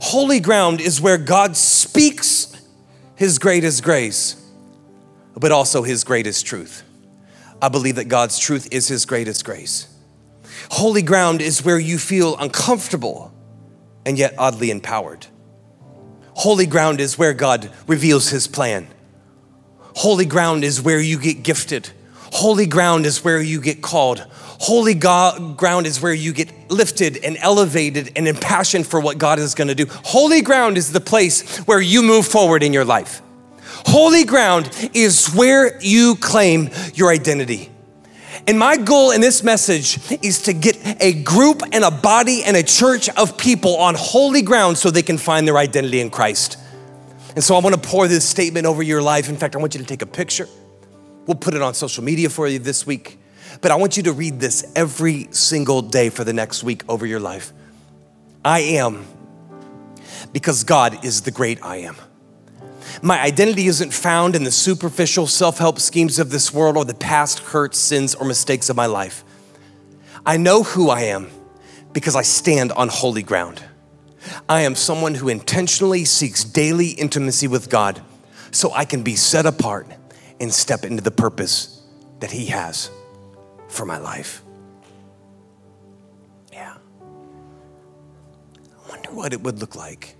Holy 0.00 0.40
ground 0.40 0.80
is 0.80 1.00
where 1.00 1.16
God 1.16 1.56
speaks 1.56 2.60
His 3.14 3.38
greatest 3.38 3.82
grace, 3.82 4.42
but 5.34 5.52
also 5.52 5.82
His 5.82 6.04
greatest 6.04 6.44
truth. 6.44 6.82
I 7.62 7.68
believe 7.68 7.96
that 7.96 8.06
God's 8.06 8.38
truth 8.38 8.68
is 8.70 8.88
His 8.88 9.06
greatest 9.06 9.44
grace. 9.44 9.88
Holy 10.70 11.02
ground 11.02 11.40
is 11.40 11.64
where 11.64 11.78
you 11.78 11.98
feel 11.98 12.36
uncomfortable 12.36 13.32
and 14.04 14.18
yet 14.18 14.34
oddly 14.38 14.70
empowered. 14.70 15.26
Holy 16.34 16.66
ground 16.66 17.00
is 17.00 17.16
where 17.16 17.32
God 17.32 17.70
reveals 17.86 18.28
his 18.28 18.46
plan. 18.46 18.88
Holy 19.96 20.26
ground 20.26 20.64
is 20.64 20.82
where 20.82 21.00
you 21.00 21.18
get 21.18 21.42
gifted. 21.42 21.90
Holy 22.32 22.66
ground 22.66 23.06
is 23.06 23.24
where 23.24 23.40
you 23.40 23.60
get 23.60 23.80
called. 23.80 24.26
Holy 24.60 24.94
God, 24.94 25.56
ground 25.56 25.86
is 25.86 26.00
where 26.00 26.12
you 26.12 26.32
get 26.32 26.70
lifted 26.70 27.16
and 27.18 27.36
elevated 27.38 28.12
and 28.16 28.28
impassioned 28.28 28.86
for 28.86 29.00
what 29.00 29.18
God 29.18 29.38
is 29.38 29.54
going 29.54 29.68
to 29.68 29.74
do. 29.74 29.86
Holy 30.04 30.42
ground 30.42 30.76
is 30.76 30.92
the 30.92 31.00
place 31.00 31.58
where 31.60 31.80
you 31.80 32.02
move 32.02 32.26
forward 32.26 32.62
in 32.62 32.72
your 32.72 32.84
life. 32.84 33.22
Holy 33.86 34.24
ground 34.24 34.70
is 34.92 35.32
where 35.32 35.80
you 35.80 36.16
claim 36.16 36.70
your 36.94 37.10
identity. 37.10 37.70
And 38.46 38.58
my 38.58 38.76
goal 38.76 39.10
in 39.10 39.20
this 39.20 39.42
message 39.42 39.98
is 40.22 40.42
to 40.42 40.52
get 40.52 41.02
a 41.02 41.12
group 41.22 41.62
and 41.72 41.84
a 41.84 41.90
body 41.90 42.42
and 42.44 42.56
a 42.56 42.62
church 42.62 43.08
of 43.10 43.36
people 43.38 43.76
on 43.76 43.94
holy 43.96 44.42
ground 44.42 44.78
so 44.78 44.90
they 44.90 45.02
can 45.02 45.18
find 45.18 45.46
their 45.46 45.58
identity 45.58 46.00
in 46.00 46.10
Christ. 46.10 46.58
And 47.34 47.44
so 47.44 47.54
I 47.54 47.60
want 47.60 47.74
to 47.74 47.80
pour 47.80 48.08
this 48.08 48.28
statement 48.28 48.66
over 48.66 48.82
your 48.82 49.02
life. 49.02 49.28
In 49.28 49.36
fact, 49.36 49.54
I 49.56 49.58
want 49.58 49.74
you 49.74 49.80
to 49.80 49.86
take 49.86 50.02
a 50.02 50.06
picture. 50.06 50.48
We'll 51.26 51.36
put 51.36 51.54
it 51.54 51.62
on 51.62 51.74
social 51.74 52.02
media 52.04 52.30
for 52.30 52.46
you 52.48 52.58
this 52.58 52.86
week. 52.86 53.18
But 53.60 53.70
I 53.70 53.76
want 53.76 53.96
you 53.96 54.04
to 54.04 54.12
read 54.12 54.40
this 54.40 54.70
every 54.74 55.28
single 55.32 55.82
day 55.82 56.10
for 56.10 56.24
the 56.24 56.32
next 56.32 56.62
week 56.62 56.82
over 56.88 57.06
your 57.06 57.20
life. 57.20 57.52
I 58.44 58.60
am 58.60 59.06
because 60.32 60.64
God 60.64 61.04
is 61.04 61.22
the 61.22 61.30
great 61.30 61.62
I 61.62 61.78
am. 61.78 61.96
My 63.02 63.20
identity 63.20 63.66
isn't 63.66 63.92
found 63.92 64.34
in 64.34 64.44
the 64.44 64.50
superficial 64.50 65.26
self 65.26 65.58
help 65.58 65.78
schemes 65.78 66.18
of 66.18 66.30
this 66.30 66.52
world 66.52 66.76
or 66.76 66.84
the 66.84 66.94
past 66.94 67.40
hurts, 67.40 67.78
sins, 67.78 68.14
or 68.14 68.26
mistakes 68.26 68.70
of 68.70 68.76
my 68.76 68.86
life. 68.86 69.24
I 70.24 70.36
know 70.36 70.62
who 70.62 70.90
I 70.90 71.02
am 71.02 71.30
because 71.92 72.16
I 72.16 72.22
stand 72.22 72.72
on 72.72 72.88
holy 72.88 73.22
ground. 73.22 73.62
I 74.48 74.62
am 74.62 74.74
someone 74.74 75.14
who 75.14 75.28
intentionally 75.28 76.04
seeks 76.04 76.42
daily 76.42 76.88
intimacy 76.88 77.46
with 77.46 77.70
God 77.70 78.02
so 78.50 78.72
I 78.72 78.84
can 78.84 79.02
be 79.02 79.14
set 79.14 79.46
apart 79.46 79.86
and 80.40 80.52
step 80.52 80.84
into 80.84 81.02
the 81.02 81.10
purpose 81.10 81.82
that 82.20 82.30
He 82.30 82.46
has 82.46 82.90
for 83.68 83.84
my 83.84 83.98
life. 83.98 84.42
Yeah. 86.52 86.76
I 87.02 88.88
wonder 88.90 89.10
what 89.10 89.32
it 89.32 89.42
would 89.42 89.60
look 89.60 89.76
like 89.76 90.15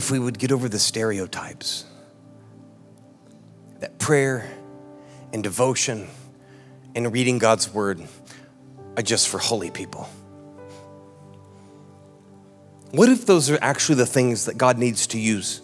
if 0.00 0.10
we 0.10 0.18
would 0.18 0.38
get 0.38 0.50
over 0.50 0.66
the 0.66 0.78
stereotypes 0.78 1.84
that 3.80 3.98
prayer 3.98 4.50
and 5.34 5.42
devotion 5.42 6.08
and 6.94 7.12
reading 7.12 7.36
God's 7.36 7.70
word 7.70 8.00
are 8.96 9.02
just 9.02 9.28
for 9.28 9.36
holy 9.36 9.70
people. 9.70 10.08
What 12.92 13.10
if 13.10 13.26
those 13.26 13.50
are 13.50 13.58
actually 13.60 13.96
the 13.96 14.06
things 14.06 14.46
that 14.46 14.56
God 14.56 14.78
needs 14.78 15.06
to 15.08 15.18
use 15.18 15.60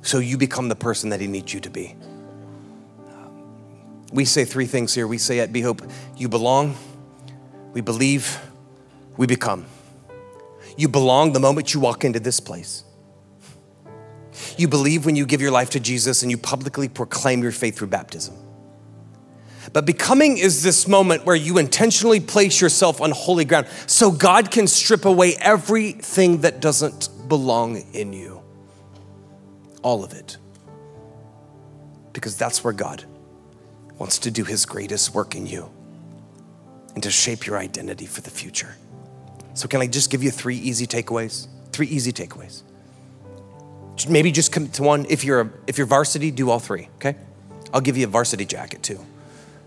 so 0.00 0.18
you 0.18 0.36
become 0.36 0.68
the 0.68 0.74
person 0.74 1.10
that 1.10 1.20
He 1.20 1.28
needs 1.28 1.54
you 1.54 1.60
to 1.60 1.70
be? 1.70 1.94
We 4.12 4.24
say 4.24 4.44
three 4.44 4.66
things 4.66 4.92
here. 4.92 5.06
We 5.06 5.18
say 5.18 5.38
at 5.38 5.52
Be 5.52 5.60
Hope, 5.60 5.82
you 6.16 6.28
belong, 6.28 6.74
we 7.74 7.80
believe, 7.80 8.40
we 9.16 9.28
become. 9.28 9.66
You 10.76 10.88
belong 10.88 11.32
the 11.32 11.38
moment 11.38 11.74
you 11.74 11.78
walk 11.78 12.04
into 12.04 12.18
this 12.18 12.40
place. 12.40 12.82
You 14.56 14.68
believe 14.68 15.04
when 15.04 15.16
you 15.16 15.26
give 15.26 15.40
your 15.40 15.50
life 15.50 15.70
to 15.70 15.80
Jesus 15.80 16.22
and 16.22 16.30
you 16.30 16.38
publicly 16.38 16.88
proclaim 16.88 17.42
your 17.42 17.52
faith 17.52 17.76
through 17.76 17.88
baptism. 17.88 18.34
But 19.72 19.86
becoming 19.86 20.38
is 20.38 20.62
this 20.62 20.88
moment 20.88 21.24
where 21.24 21.36
you 21.36 21.58
intentionally 21.58 22.20
place 22.20 22.60
yourself 22.60 23.00
on 23.00 23.10
holy 23.12 23.44
ground 23.44 23.68
so 23.86 24.10
God 24.10 24.50
can 24.50 24.66
strip 24.66 25.04
away 25.04 25.34
everything 25.40 26.40
that 26.42 26.60
doesn't 26.60 27.08
belong 27.28 27.76
in 27.92 28.12
you. 28.12 28.42
All 29.82 30.04
of 30.04 30.12
it. 30.12 30.36
Because 32.12 32.36
that's 32.36 32.62
where 32.62 32.72
God 32.72 33.04
wants 33.98 34.18
to 34.20 34.30
do 34.30 34.44
his 34.44 34.66
greatest 34.66 35.14
work 35.14 35.34
in 35.34 35.46
you 35.46 35.70
and 36.94 37.02
to 37.02 37.10
shape 37.10 37.46
your 37.46 37.56
identity 37.56 38.06
for 38.06 38.20
the 38.20 38.30
future. 38.30 38.74
So, 39.54 39.68
can 39.68 39.80
I 39.80 39.86
just 39.86 40.10
give 40.10 40.22
you 40.22 40.30
three 40.30 40.56
easy 40.56 40.86
takeaways? 40.86 41.46
Three 41.72 41.86
easy 41.86 42.12
takeaways. 42.12 42.62
Maybe 44.08 44.32
just 44.32 44.52
come 44.52 44.68
to 44.70 44.82
one. 44.82 45.06
If 45.08 45.24
you're, 45.24 45.40
a, 45.40 45.50
if 45.66 45.78
you're 45.78 45.86
varsity, 45.86 46.30
do 46.30 46.50
all 46.50 46.58
three, 46.58 46.88
okay? 46.96 47.16
I'll 47.72 47.80
give 47.80 47.96
you 47.96 48.06
a 48.06 48.10
varsity 48.10 48.44
jacket 48.44 48.82
too 48.82 48.98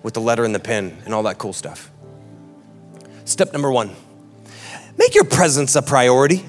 with 0.04 0.14
the 0.14 0.22
letter 0.22 0.44
and 0.44 0.54
the 0.54 0.60
pen 0.60 0.98
and 1.06 1.14
all 1.14 1.24
that 1.24 1.38
cool 1.38 1.54
stuff. 1.54 1.92
Step 3.26 3.54
number 3.54 3.72
one 3.72 3.96
make 4.98 5.16
your 5.16 5.24
presence 5.24 5.76
a 5.76 5.82
priority. 5.82 6.46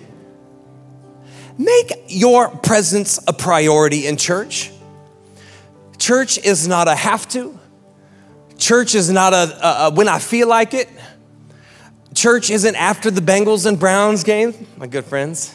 Make 1.58 2.04
your 2.08 2.50
presence 2.50 3.18
a 3.26 3.32
priority 3.32 4.06
in 4.06 4.18
church. 4.18 4.70
Church 5.96 6.36
is 6.36 6.68
not 6.68 6.86
a 6.86 6.94
have 6.94 7.26
to, 7.28 7.58
church 8.58 8.94
is 8.94 9.10
not 9.10 9.32
a, 9.32 9.66
a, 9.66 9.86
a 9.86 9.90
when 9.90 10.08
I 10.08 10.18
feel 10.18 10.48
like 10.48 10.74
it. 10.74 10.88
Church 12.14 12.50
isn't 12.50 12.76
after 12.76 13.10
the 13.10 13.20
Bengals 13.20 13.66
and 13.66 13.78
Browns 13.78 14.22
game, 14.24 14.66
my 14.76 14.86
good 14.86 15.04
friends. 15.04 15.54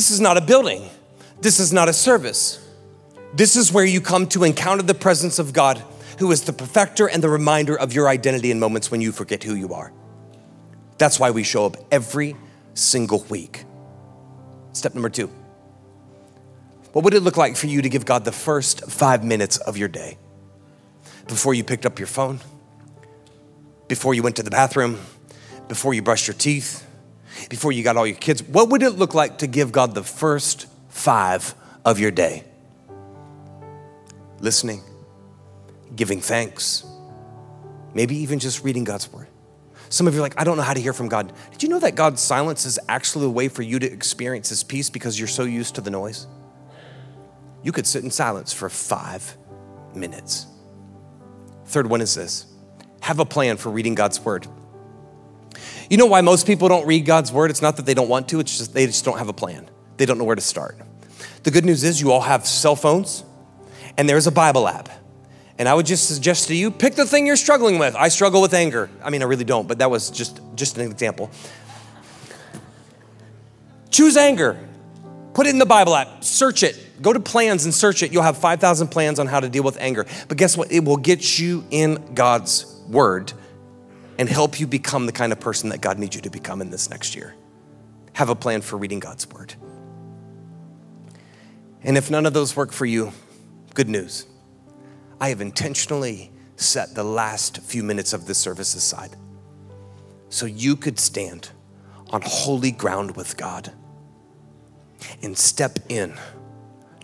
This 0.00 0.10
is 0.10 0.18
not 0.18 0.38
a 0.38 0.40
building. 0.40 0.88
This 1.42 1.60
is 1.60 1.74
not 1.74 1.90
a 1.90 1.92
service. 1.92 2.58
This 3.34 3.54
is 3.54 3.70
where 3.70 3.84
you 3.84 4.00
come 4.00 4.26
to 4.28 4.44
encounter 4.44 4.82
the 4.82 4.94
presence 4.94 5.38
of 5.38 5.52
God, 5.52 5.76
who 6.18 6.32
is 6.32 6.44
the 6.44 6.54
perfecter 6.54 7.06
and 7.06 7.22
the 7.22 7.28
reminder 7.28 7.78
of 7.78 7.92
your 7.92 8.08
identity 8.08 8.50
in 8.50 8.58
moments 8.58 8.90
when 8.90 9.02
you 9.02 9.12
forget 9.12 9.42
who 9.42 9.54
you 9.54 9.74
are. 9.74 9.92
That's 10.96 11.20
why 11.20 11.32
we 11.32 11.42
show 11.42 11.66
up 11.66 11.76
every 11.90 12.34
single 12.72 13.26
week. 13.28 13.66
Step 14.72 14.94
number 14.94 15.10
two 15.10 15.26
What 16.92 17.04
would 17.04 17.12
it 17.12 17.20
look 17.20 17.36
like 17.36 17.54
for 17.54 17.66
you 17.66 17.82
to 17.82 17.90
give 17.90 18.06
God 18.06 18.24
the 18.24 18.32
first 18.32 18.90
five 18.90 19.22
minutes 19.22 19.58
of 19.58 19.76
your 19.76 19.88
day? 19.88 20.16
Before 21.28 21.52
you 21.52 21.62
picked 21.62 21.84
up 21.84 21.98
your 21.98 22.08
phone, 22.08 22.40
before 23.86 24.14
you 24.14 24.22
went 24.22 24.36
to 24.36 24.42
the 24.42 24.50
bathroom, 24.50 24.98
before 25.68 25.92
you 25.92 26.00
brushed 26.00 26.26
your 26.26 26.38
teeth, 26.38 26.86
before 27.50 27.72
you 27.72 27.82
got 27.82 27.98
all 27.98 28.06
your 28.06 28.16
kids, 28.16 28.42
what 28.42 28.70
would 28.70 28.82
it 28.82 28.92
look 28.92 29.12
like 29.12 29.38
to 29.38 29.46
give 29.46 29.70
God 29.70 29.94
the 29.94 30.02
first 30.02 30.66
five 30.88 31.54
of 31.84 32.00
your 32.00 32.10
day? 32.10 32.44
listening, 34.40 34.82
giving 35.94 36.20
thanks, 36.20 36.84
maybe 37.94 38.16
even 38.16 38.38
just 38.38 38.64
reading 38.64 38.84
God's 38.84 39.12
word. 39.12 39.28
Some 39.88 40.06
of 40.06 40.14
you 40.14 40.20
are 40.20 40.22
like, 40.22 40.40
I 40.40 40.44
don't 40.44 40.56
know 40.56 40.62
how 40.62 40.74
to 40.74 40.80
hear 40.80 40.92
from 40.92 41.08
God. 41.08 41.32
Did 41.50 41.62
you 41.62 41.68
know 41.68 41.80
that 41.80 41.96
God's 41.96 42.22
silence 42.22 42.64
is 42.64 42.78
actually 42.88 43.26
a 43.26 43.30
way 43.30 43.48
for 43.48 43.62
you 43.62 43.78
to 43.78 43.90
experience 43.90 44.48
His 44.48 44.62
peace 44.62 44.88
because 44.88 45.18
you're 45.18 45.28
so 45.28 45.42
used 45.44 45.74
to 45.74 45.80
the 45.80 45.90
noise? 45.90 46.26
You 47.62 47.72
could 47.72 47.86
sit 47.86 48.04
in 48.04 48.10
silence 48.10 48.52
for 48.52 48.68
five 48.68 49.36
minutes. 49.94 50.46
Third 51.66 51.88
one 51.88 52.00
is 52.00 52.14
this 52.14 52.46
have 53.02 53.18
a 53.18 53.24
plan 53.24 53.56
for 53.56 53.70
reading 53.70 53.94
God's 53.94 54.20
word. 54.20 54.46
You 55.90 55.96
know 55.96 56.06
why 56.06 56.20
most 56.20 56.46
people 56.46 56.68
don't 56.68 56.86
read 56.86 57.04
God's 57.04 57.32
word? 57.32 57.50
It's 57.50 57.60
not 57.60 57.76
that 57.76 57.84
they 57.84 57.94
don't 57.94 58.08
want 58.08 58.28
to, 58.28 58.38
it's 58.38 58.56
just 58.56 58.72
they 58.72 58.86
just 58.86 59.04
don't 59.04 59.18
have 59.18 59.28
a 59.28 59.32
plan. 59.32 59.68
They 59.96 60.06
don't 60.06 60.18
know 60.18 60.24
where 60.24 60.36
to 60.36 60.40
start. 60.40 60.78
The 61.42 61.50
good 61.50 61.64
news 61.64 61.82
is 61.82 62.00
you 62.00 62.12
all 62.12 62.20
have 62.20 62.46
cell 62.46 62.76
phones 62.76 63.24
and 63.98 64.08
there's 64.08 64.28
a 64.28 64.30
Bible 64.30 64.68
app. 64.68 64.88
And 65.58 65.68
I 65.68 65.74
would 65.74 65.84
just 65.86 66.08
suggest 66.08 66.46
to 66.48 66.54
you, 66.54 66.70
pick 66.70 66.94
the 66.94 67.04
thing 67.04 67.26
you're 67.26 67.36
struggling 67.36 67.78
with. 67.78 67.96
I 67.96 68.08
struggle 68.08 68.40
with 68.40 68.54
anger. 68.54 68.88
I 69.02 69.10
mean, 69.10 69.20
I 69.20 69.26
really 69.26 69.44
don't, 69.44 69.66
but 69.66 69.80
that 69.80 69.90
was 69.90 70.10
just, 70.10 70.40
just 70.54 70.78
an 70.78 70.88
example. 70.88 71.28
Choose 73.90 74.16
anger. 74.16 74.58
Put 75.34 75.46
it 75.46 75.50
in 75.50 75.58
the 75.58 75.66
Bible 75.66 75.96
app. 75.96 76.22
Search 76.22 76.62
it. 76.62 77.02
Go 77.02 77.12
to 77.12 77.20
plans 77.20 77.64
and 77.64 77.74
search 77.74 78.02
it. 78.04 78.12
You'll 78.12 78.22
have 78.22 78.38
5,000 78.38 78.88
plans 78.88 79.18
on 79.18 79.26
how 79.26 79.40
to 79.40 79.48
deal 79.48 79.64
with 79.64 79.76
anger. 79.80 80.06
But 80.28 80.38
guess 80.38 80.56
what? 80.56 80.70
It 80.70 80.84
will 80.84 80.96
get 80.96 81.38
you 81.38 81.64
in 81.70 82.14
God's 82.14 82.64
word 82.88 83.32
and 84.20 84.28
help 84.28 84.60
you 84.60 84.68
become 84.68 85.06
the 85.06 85.12
kind 85.12 85.32
of 85.32 85.40
person 85.40 85.70
that 85.70 85.80
God 85.80 85.98
needs 85.98 86.14
you 86.14 86.22
to 86.22 86.30
become 86.30 86.60
in 86.60 86.70
this 86.70 86.90
next 86.90 87.16
year. 87.16 87.34
Have 88.12 88.28
a 88.28 88.36
plan 88.36 88.60
for 88.60 88.76
reading 88.76 89.00
God's 89.00 89.26
word. 89.26 89.54
And 91.82 91.96
if 91.96 92.08
none 92.10 92.26
of 92.26 92.34
those 92.34 92.54
work 92.54 92.70
for 92.70 92.86
you, 92.86 93.12
Good 93.74 93.88
news. 93.88 94.26
I 95.20 95.28
have 95.28 95.40
intentionally 95.40 96.32
set 96.56 96.94
the 96.94 97.04
last 97.04 97.62
few 97.62 97.82
minutes 97.82 98.12
of 98.12 98.26
this 98.26 98.38
service 98.38 98.74
aside 98.74 99.16
so 100.28 100.46
you 100.46 100.76
could 100.76 100.98
stand 100.98 101.50
on 102.10 102.20
holy 102.24 102.72
ground 102.72 103.16
with 103.16 103.36
God 103.36 103.72
and 105.22 105.38
step 105.38 105.78
in 105.88 106.14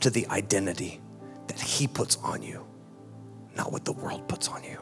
to 0.00 0.10
the 0.10 0.26
identity 0.28 1.00
that 1.46 1.60
He 1.60 1.86
puts 1.86 2.16
on 2.16 2.42
you, 2.42 2.66
not 3.56 3.72
what 3.72 3.84
the 3.84 3.92
world 3.92 4.28
puts 4.28 4.48
on 4.48 4.64
you. 4.64 4.78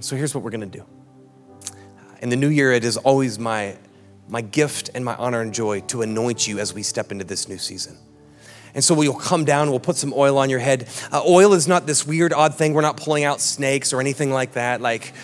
So 0.00 0.16
here's 0.16 0.34
what 0.34 0.44
we're 0.44 0.50
gonna 0.50 0.66
do. 0.66 0.84
In 2.20 2.28
the 2.28 2.36
new 2.36 2.48
year, 2.48 2.72
it 2.72 2.84
is 2.84 2.96
always 2.96 3.38
my, 3.38 3.76
my 4.28 4.40
gift 4.40 4.90
and 4.94 5.04
my 5.04 5.14
honor 5.16 5.40
and 5.40 5.54
joy 5.54 5.80
to 5.82 6.02
anoint 6.02 6.46
you 6.46 6.58
as 6.58 6.74
we 6.74 6.82
step 6.82 7.12
into 7.12 7.24
this 7.24 7.48
new 7.48 7.58
season. 7.58 7.96
And 8.74 8.84
so 8.84 8.94
we'll 8.94 9.14
come 9.14 9.44
down, 9.44 9.70
we'll 9.70 9.80
put 9.80 9.96
some 9.96 10.12
oil 10.14 10.38
on 10.38 10.50
your 10.50 10.58
head. 10.58 10.88
Uh, 11.10 11.22
oil 11.26 11.52
is 11.54 11.66
not 11.66 11.86
this 11.86 12.06
weird, 12.06 12.32
odd 12.32 12.54
thing. 12.54 12.74
We're 12.74 12.82
not 12.82 12.96
pulling 12.96 13.24
out 13.24 13.40
snakes 13.40 13.92
or 13.92 14.00
anything 14.00 14.30
like 14.30 14.52
that. 14.52 14.80
Like, 14.80 15.14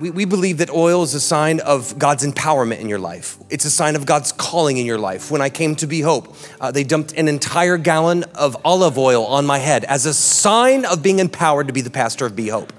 we, 0.00 0.10
we 0.10 0.24
believe 0.24 0.58
that 0.58 0.70
oil 0.70 1.02
is 1.02 1.14
a 1.14 1.20
sign 1.20 1.60
of 1.60 1.98
God's 1.98 2.26
empowerment 2.26 2.80
in 2.80 2.88
your 2.88 2.98
life. 2.98 3.38
It's 3.48 3.64
a 3.64 3.70
sign 3.70 3.96
of 3.96 4.06
God's 4.06 4.32
calling 4.32 4.76
in 4.76 4.86
your 4.86 4.98
life. 4.98 5.30
When 5.30 5.40
I 5.40 5.50
came 5.50 5.76
to 5.76 5.86
Be 5.86 6.00
Hope, 6.00 6.36
uh, 6.60 6.72
they 6.72 6.84
dumped 6.84 7.12
an 7.12 7.28
entire 7.28 7.78
gallon 7.78 8.24
of 8.34 8.56
olive 8.64 8.98
oil 8.98 9.24
on 9.24 9.46
my 9.46 9.58
head 9.58 9.84
as 9.84 10.04
a 10.04 10.12
sign 10.12 10.84
of 10.84 11.02
being 11.02 11.20
empowered 11.20 11.68
to 11.68 11.72
be 11.72 11.80
the 11.80 11.90
pastor 11.90 12.26
of 12.26 12.34
Be 12.34 12.48
Hope. 12.48 12.72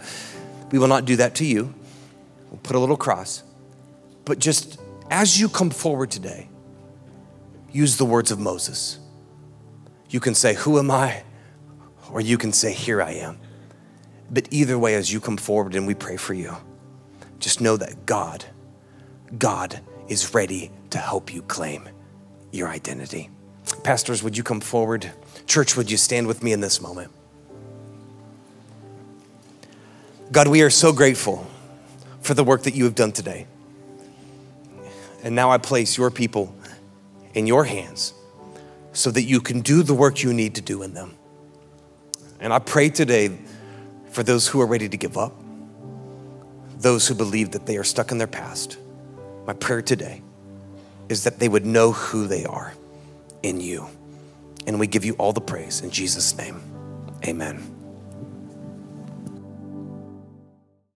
We 0.76 0.80
will 0.80 0.90
not 0.90 1.06
do 1.06 1.16
that 1.16 1.36
to 1.36 1.46
you. 1.46 1.74
We'll 2.52 2.60
put 2.62 2.76
a 2.76 2.80
little 2.80 2.98
cross. 2.98 3.44
But 4.26 4.40
just 4.40 4.78
as 5.10 5.40
you 5.40 5.48
come 5.48 5.70
forward 5.70 6.12
today, 6.12 6.50
use 7.72 7.96
the 7.96 8.04
words 8.04 8.30
of 8.30 8.40
Moses. 8.40 9.00
You 10.10 10.20
can 10.20 10.36
say, 10.36 10.54
Who 10.54 10.78
am 10.78 10.92
I? 10.92 11.24
Or 12.12 12.20
you 12.20 12.38
can 12.38 12.52
say, 12.52 12.74
Here 12.74 13.02
I 13.02 13.12
am. 13.12 13.38
But 14.30 14.50
either 14.52 14.78
way, 14.78 14.96
as 14.96 15.14
you 15.14 15.22
come 15.22 15.38
forward 15.38 15.76
and 15.76 15.88
we 15.88 15.94
pray 15.94 16.18
for 16.18 16.34
you, 16.34 16.54
just 17.40 17.62
know 17.62 17.78
that 17.78 18.06
God, 18.06 18.44
God 19.40 19.80
is 20.10 20.34
ready 20.34 20.72
to 20.90 20.98
help 20.98 21.34
you 21.34 21.42
claim 21.44 21.88
your 22.52 22.68
identity. 22.68 23.30
Pastors, 23.84 24.22
would 24.24 24.36
you 24.36 24.44
come 24.44 24.60
forward? 24.60 25.10
Church, 25.48 25.78
would 25.78 25.90
you 25.90 25.96
stand 25.96 26.28
with 26.28 26.44
me 26.44 26.52
in 26.52 26.60
this 26.60 26.82
moment? 26.82 27.14
God, 30.32 30.48
we 30.48 30.62
are 30.64 30.70
so 30.70 30.92
grateful 30.92 31.46
for 32.22 32.34
the 32.34 32.44
work 32.44 32.64
that 32.64 32.74
you 32.74 32.86
have 32.86 32.96
done 32.96 33.12
today. 33.12 33.46
And 35.24 35.36
now 35.36 35.52
I 35.52 35.58
place 35.58 35.98
your 35.98 36.10
people 36.10 36.56
in 37.34 37.48
your 37.48 37.64
hands 37.64 38.14
so 38.94 39.12
that 39.12 39.24
you 39.24 39.42
can 39.42 39.62
do 39.62 39.84
the 39.84 39.94
work 39.94 40.24
you 40.24 40.34
need 40.34 40.56
to 40.56 40.62
do 40.62 40.82
in 40.82 40.94
them. 40.94 41.16
And 42.40 42.52
I 42.52 42.60
pray 42.60 42.90
today 42.90 43.38
for 44.10 44.24
those 44.24 44.48
who 44.48 44.62
are 44.62 44.66
ready 44.66 44.90
to 44.90 44.98
give 44.98 45.18
up, 45.18 45.34
those 46.78 47.08
who 47.08 47.16
believe 47.16 47.52
that 47.52 47.66
they 47.66 47.78
are 47.78 47.84
stuck 47.84 48.12
in 48.12 48.18
their 48.18 48.28
past. 48.28 48.78
My 49.46 49.54
prayer 49.54 49.82
today 49.82 50.22
is 51.10 51.24
that 51.26 51.40
they 51.40 51.50
would 51.50 51.66
know 51.66 51.92
who 51.92 52.28
they 52.28 52.46
are 52.46 52.74
in 53.44 53.62
you. 53.62 53.88
And 54.66 54.80
we 54.80 54.88
give 54.88 55.06
you 55.06 55.14
all 55.16 55.34
the 55.34 55.42
praise 55.42 55.82
in 55.82 55.92
Jesus' 55.92 56.36
name. 56.38 56.62
Amen. 57.26 57.75